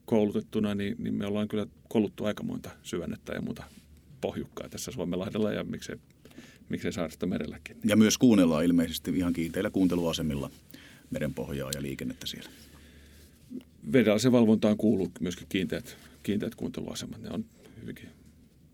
[0.07, 3.63] koulutettuna, niin, niin me ollaan kyllä kouluttu aika monta syvennettä ja muuta
[4.21, 5.95] pohjukkaa tässä Suomenlahdella ja miksei
[6.69, 7.77] miksei Saarista merelläkin.
[7.85, 10.49] Ja myös kuunnellaan ilmeisesti ihan kiinteillä kuunteluasemilla
[11.11, 12.49] merenpohjaa ja liikennettä siellä.
[13.93, 17.21] Vedellisen valvontaan kuuluu myöskin kiinteät, kiinteät kuunteluasemat.
[17.21, 17.45] Ne on
[17.81, 18.09] hyvinkin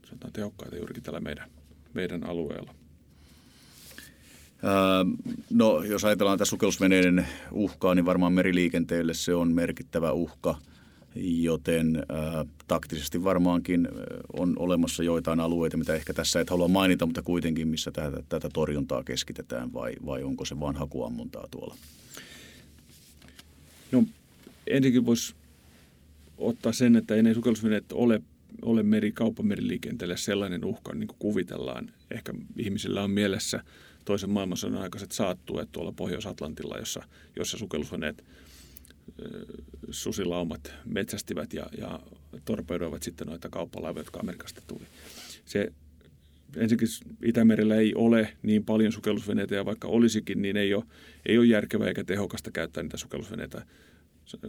[0.06, 1.50] sanotaan, tehokkaita juurikin tällä meidän,
[1.94, 2.76] meidän alueella.
[5.50, 10.58] no, jos ajatellaan tässä sukellusveneiden uhkaa, niin varmaan meriliikenteelle se on merkittävä uhka–
[11.16, 13.88] joten äh, taktisesti varmaankin
[14.34, 18.50] on olemassa joitain alueita, mitä ehkä tässä et halua mainita, mutta kuitenkin missä tätä, tätä
[18.54, 21.76] torjuntaa keskitetään vai, vai onko se vain hakuammuntaa tuolla?
[23.92, 24.04] No
[24.68, 25.36] ensinnäkin voisi
[26.38, 28.22] ottaa sen, että ei ne sukellusveneet ole,
[28.62, 31.92] ole meri, kauppameriliikenteelle sellainen uhka, niin kuin kuvitellaan.
[32.12, 33.64] Ehkä ihmisillä on mielessä
[34.06, 37.04] toisen maailmansodan aikaiset saattueet tuolla Pohjois-Atlantilla, jossa,
[37.36, 38.24] jossa sukellusveneet–
[39.92, 42.00] susilaumat metsästivät ja, ja
[42.46, 44.84] torpedoivat sitten noita kauppalaivoja, jotka Amerikasta tuli.
[45.46, 45.72] Se,
[46.56, 46.88] ensinnäkin
[47.24, 50.84] Itämerellä ei ole niin paljon sukellusveneitä ja vaikka olisikin, niin ei ole,
[51.26, 53.66] ei ole järkevää eikä tehokasta käyttää niitä sukellusveneitä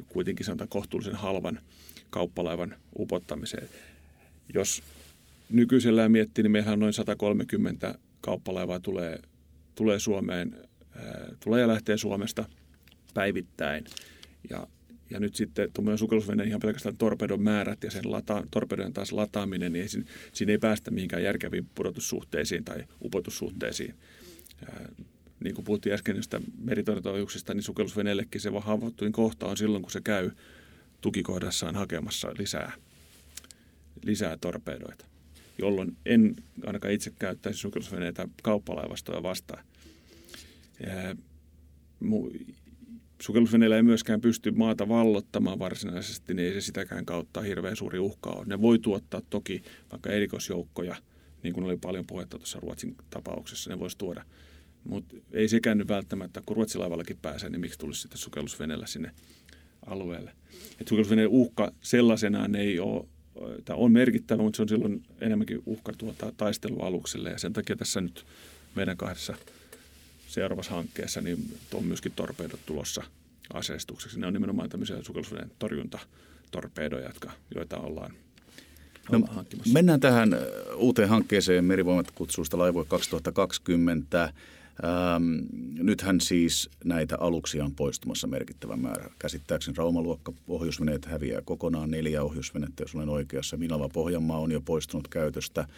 [0.09, 1.61] kuitenkin sanotaan kohtuullisen halvan
[2.11, 3.69] kauppalaivan upottamiseen.
[4.55, 4.83] Jos
[5.51, 9.19] nykyisellään miettii, niin meillähän noin 130 kauppalaivaa tulee,
[9.75, 10.57] tulee Suomeen,
[11.45, 12.45] tulee ja lähtee Suomesta
[13.15, 13.85] päivittäin–
[14.51, 14.66] ja,
[15.11, 19.72] ja nyt sitten tuommoinen sukellusvene ihan pelkästään torpedon määrät ja sen lata, torpedon taas lataaminen,
[19.72, 23.95] niin siinä, siinä ei päästä mihinkään järkeviin pudotussuhteisiin tai upotussuhteisiin.
[24.61, 24.88] Ja,
[25.45, 30.01] niin kuin puhuttiin äsken niistä meritorjuntaohjuksista, niin sukellusveneellekin se haavoittuin kohta on silloin, kun se
[30.01, 30.30] käy
[31.01, 32.72] tukikohdassaan hakemassa lisää,
[34.05, 35.07] lisää torpedoita,
[35.59, 36.36] jolloin en
[36.66, 39.64] ainakaan itse käyttäisi sukellusveneitä kauppalaivastoja vastaan.
[40.80, 41.16] Ja,
[43.25, 48.31] sukellusveneillä ei myöskään pysty maata vallottamaan varsinaisesti, niin ei se sitäkään kautta hirveän suuri uhka
[48.31, 48.45] ole.
[48.47, 49.62] Ne voi tuottaa toki
[49.93, 50.97] vaikka erikoisjoukkoja,
[51.43, 54.25] niin kuin oli paljon puhetta tuossa Ruotsin tapauksessa, ne voisi tuoda.
[54.85, 59.11] Mutta ei sekään nyt välttämättä, kun ruotsilaivallakin pääsee, niin miksi tulisi sitten sukellusveneellä sinne
[59.87, 60.33] alueelle.
[60.81, 63.07] Et sukellusveneen uhka sellaisenaan ei ole,
[63.64, 68.01] tämä on merkittävä, mutta se on silloin enemmänkin uhka tuota taistelualukselle ja sen takia tässä
[68.01, 68.25] nyt
[68.75, 69.37] meidän kahdessa–
[70.35, 73.03] seuraavassa hankkeessa niin on myöskin torpeidot tulossa
[73.53, 74.20] aseistukseksi.
[74.20, 78.12] Ne on nimenomaan tämmöisiä sukellusveneen torjuntatorpedoja, jotka, joita ollaan
[79.12, 79.20] No,
[79.72, 80.37] mennään tähän
[80.76, 84.32] uuteen hankkeeseen Merivoimat kutsuista laivue 2020.
[84.85, 85.39] Ähm,
[85.79, 89.11] nythän siis näitä aluksia on poistumassa merkittävä määrä.
[89.18, 93.57] Käsittääkseni Raumaluokka ohjusveneet häviää kokonaan, neljä ohjusvenettä, jos olen oikeassa.
[93.57, 95.68] Minava Pohjanmaa on jo poistunut käytöstä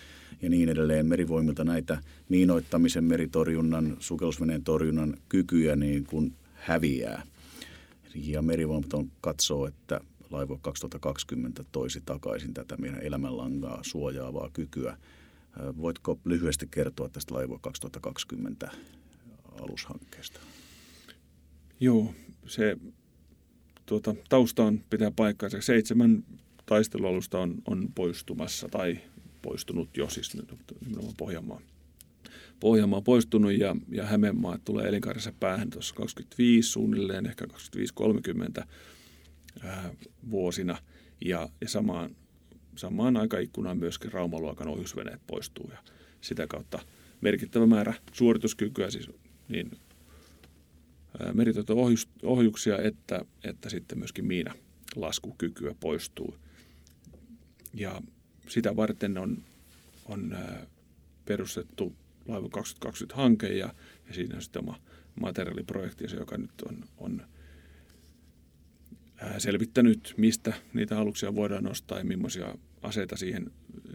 [0.42, 1.06] ja niin edelleen.
[1.06, 7.22] Merivoimilta näitä miinoittamisen, meritorjunnan, sukellusveneen torjunnan kykyjä niin kuin häviää.
[8.14, 14.96] Ja merivoimat on katsoo, että Laivo 2020 toisi takaisin tätä meidän elämänlangaa suojaavaa kykyä–
[15.76, 18.70] Voitko lyhyesti kertoa tästä Laivue 2020
[19.60, 20.40] alushankkeesta?
[21.80, 22.14] Joo,
[22.46, 22.76] se
[23.86, 25.60] tuota, tausta on pitää paikkaansa.
[25.60, 26.24] Seitsemän
[26.66, 28.98] taistelualusta on, on poistumassa tai
[29.42, 30.36] poistunut jo, siis
[30.80, 31.60] nimenomaan Pohjanmaa.
[32.60, 37.46] Pohjanmaa on poistunut ja, ja Hämeenmaa tulee elinkaarissa päähän tuossa 25 suunnilleen, ehkä
[38.60, 38.64] 25-30
[39.62, 39.94] ää,
[40.30, 40.78] vuosina.
[41.24, 42.16] Ja, ja samaan,
[42.76, 45.78] samaan aikaikkunaan myöskin Raumaluokan ohjusveneet poistuu ja
[46.20, 46.78] sitä kautta
[47.20, 49.10] merkittävä määrä suorituskykyä, siis
[49.48, 49.70] niin
[52.22, 54.54] ohjuksia, että, että sitten myöskin miina
[54.96, 56.36] laskukykyä poistuu.
[57.74, 58.02] Ja
[58.48, 59.44] sitä varten on,
[60.04, 60.36] on
[61.24, 61.92] perustettu
[62.28, 63.74] Laiva 2020-hanke ja,
[64.08, 64.80] ja siinä on sitten oma
[65.20, 67.22] materiaaliprojekti, joka nyt on, on
[69.38, 73.50] selvittänyt, mistä niitä aluksia voidaan nostaa ja millaisia aseita siihen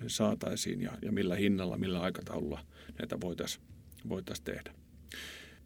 [0.08, 2.66] saataisiin ja, ja millä hinnalla, millä aikataululla
[3.00, 3.64] näitä voitaisiin
[4.10, 4.74] voitais tehdä.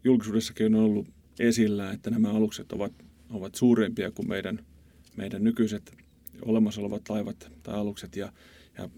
[0.04, 2.92] Julkisuudessakin on ollut esillä, että nämä alukset ovat,
[3.30, 4.66] ovat suurempia kuin meidän,
[5.16, 5.96] meidän nykyiset
[6.42, 8.32] olemassa olevat laivat tai alukset ja,
[8.78, 8.88] ja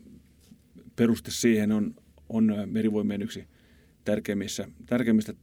[0.96, 1.94] peruste siihen on,
[2.28, 3.44] on merivoimien yksi
[4.04, 5.34] tärkeimmistä, tärkeimmistä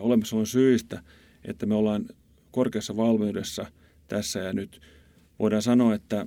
[0.00, 1.02] olemassaolon syistä,
[1.44, 2.06] että me ollaan
[2.50, 3.66] korkeassa valmiudessa
[4.08, 4.80] tässä ja nyt.
[5.38, 6.26] Voidaan sanoa, että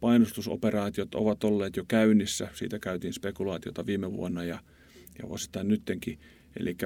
[0.00, 2.48] painostusoperaatiot ovat olleet jo käynnissä.
[2.54, 4.58] Siitä käytiin spekulaatiota viime vuonna ja,
[5.18, 6.18] ja osittain nyttenkin.
[6.60, 6.76] Eli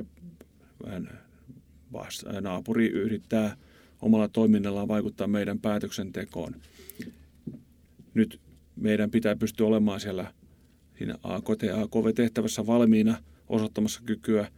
[2.40, 3.56] naapuri yrittää
[4.02, 6.54] omalla toiminnallaan vaikuttaa meidän päätöksentekoon.
[8.14, 8.40] Nyt
[8.76, 10.34] meidän pitää pystyä olemaan siellä
[10.98, 13.16] siinä AKT, AKV-tehtävässä valmiina
[13.48, 14.48] osoittamassa kykyä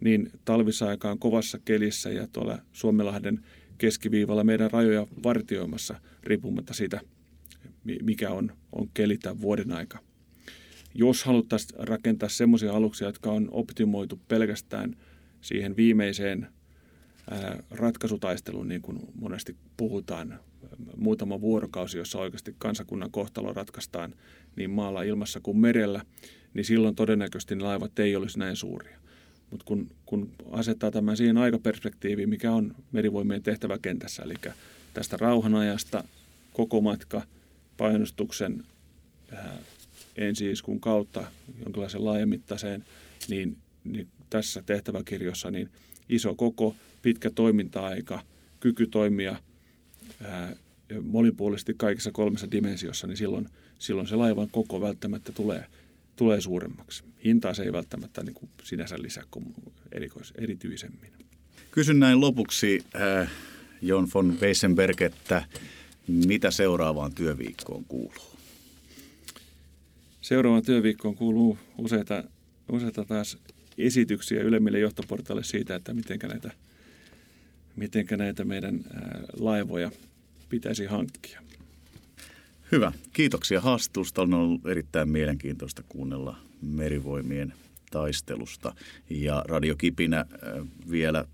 [0.00, 3.40] niin talvisaikaan kovassa kelissä ja tuolla Suomenlahden
[3.78, 7.00] keskiviivalla meidän rajoja vartioimassa riippumatta siitä,
[8.02, 9.98] mikä on, on keli tämän vuoden aika.
[10.94, 14.96] Jos haluttaisiin rakentaa semmoisia aluksia, jotka on optimoitu pelkästään
[15.40, 16.46] siihen viimeiseen
[17.70, 20.40] ratkaisutaisteluun, niin kuin monesti puhutaan,
[20.96, 24.14] muutama vuorokausi, jossa oikeasti kansakunnan kohtalo ratkaistaan
[24.56, 26.02] niin maalla, ilmassa kuin merellä,
[26.54, 28.98] niin silloin todennäköisesti ne laivat ei olisi näin suuria.
[29.50, 34.34] Mutta kun, kun asettaa tämän siihen aikaperspektiiviin, mikä on merivoimien tehtäväkentässä, eli
[34.94, 36.04] tästä rauhanajasta
[36.52, 37.22] koko matka
[37.76, 38.64] painostuksen
[39.32, 39.58] ää,
[40.16, 41.26] ensiiskun kautta
[41.64, 42.84] jonkinlaisen laajamittaiseen,
[43.28, 45.70] niin, niin tässä tehtäväkirjossa niin
[46.08, 48.22] iso koko, pitkä toiminta-aika,
[48.60, 49.36] kyky toimia
[50.22, 50.56] ää,
[51.02, 55.66] monipuolisesti kaikissa kolmessa dimensiossa, niin silloin, silloin se laivan koko välttämättä tulee,
[56.16, 57.04] tulee suuremmaksi.
[57.24, 59.54] Hintaa se ei välttämättä niin kuin sinänsä lisää kuin
[59.92, 61.12] erikois, erityisemmin.
[61.70, 63.30] Kysyn näin lopuksi äh,
[63.82, 65.44] Jon von Weissenberg, että
[66.08, 68.36] mitä seuraavaan työviikkoon kuuluu?
[70.20, 72.24] Seuraavaan työviikkoon kuuluu useita,
[72.72, 73.38] useita taas
[73.78, 76.50] esityksiä ylemmille johtoportaille siitä, että miten näitä,
[77.76, 78.84] mitenkä näitä meidän
[79.38, 79.90] laivoja
[80.48, 81.45] pitäisi hankkia.
[82.72, 82.92] Hyvä.
[83.12, 84.22] Kiitoksia haastattelusta.
[84.22, 87.54] On ollut erittäin mielenkiintoista kuunnella merivoimien
[87.90, 88.74] taistelusta.
[89.10, 90.24] Ja Radiokipinä
[90.90, 91.24] vielä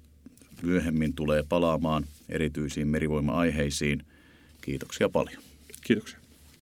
[0.63, 4.05] myöhemmin tulee palaamaan erityisiin merivoima-aiheisiin.
[4.61, 5.43] Kiitoksia paljon.
[5.81, 6.22] Kiitoksia.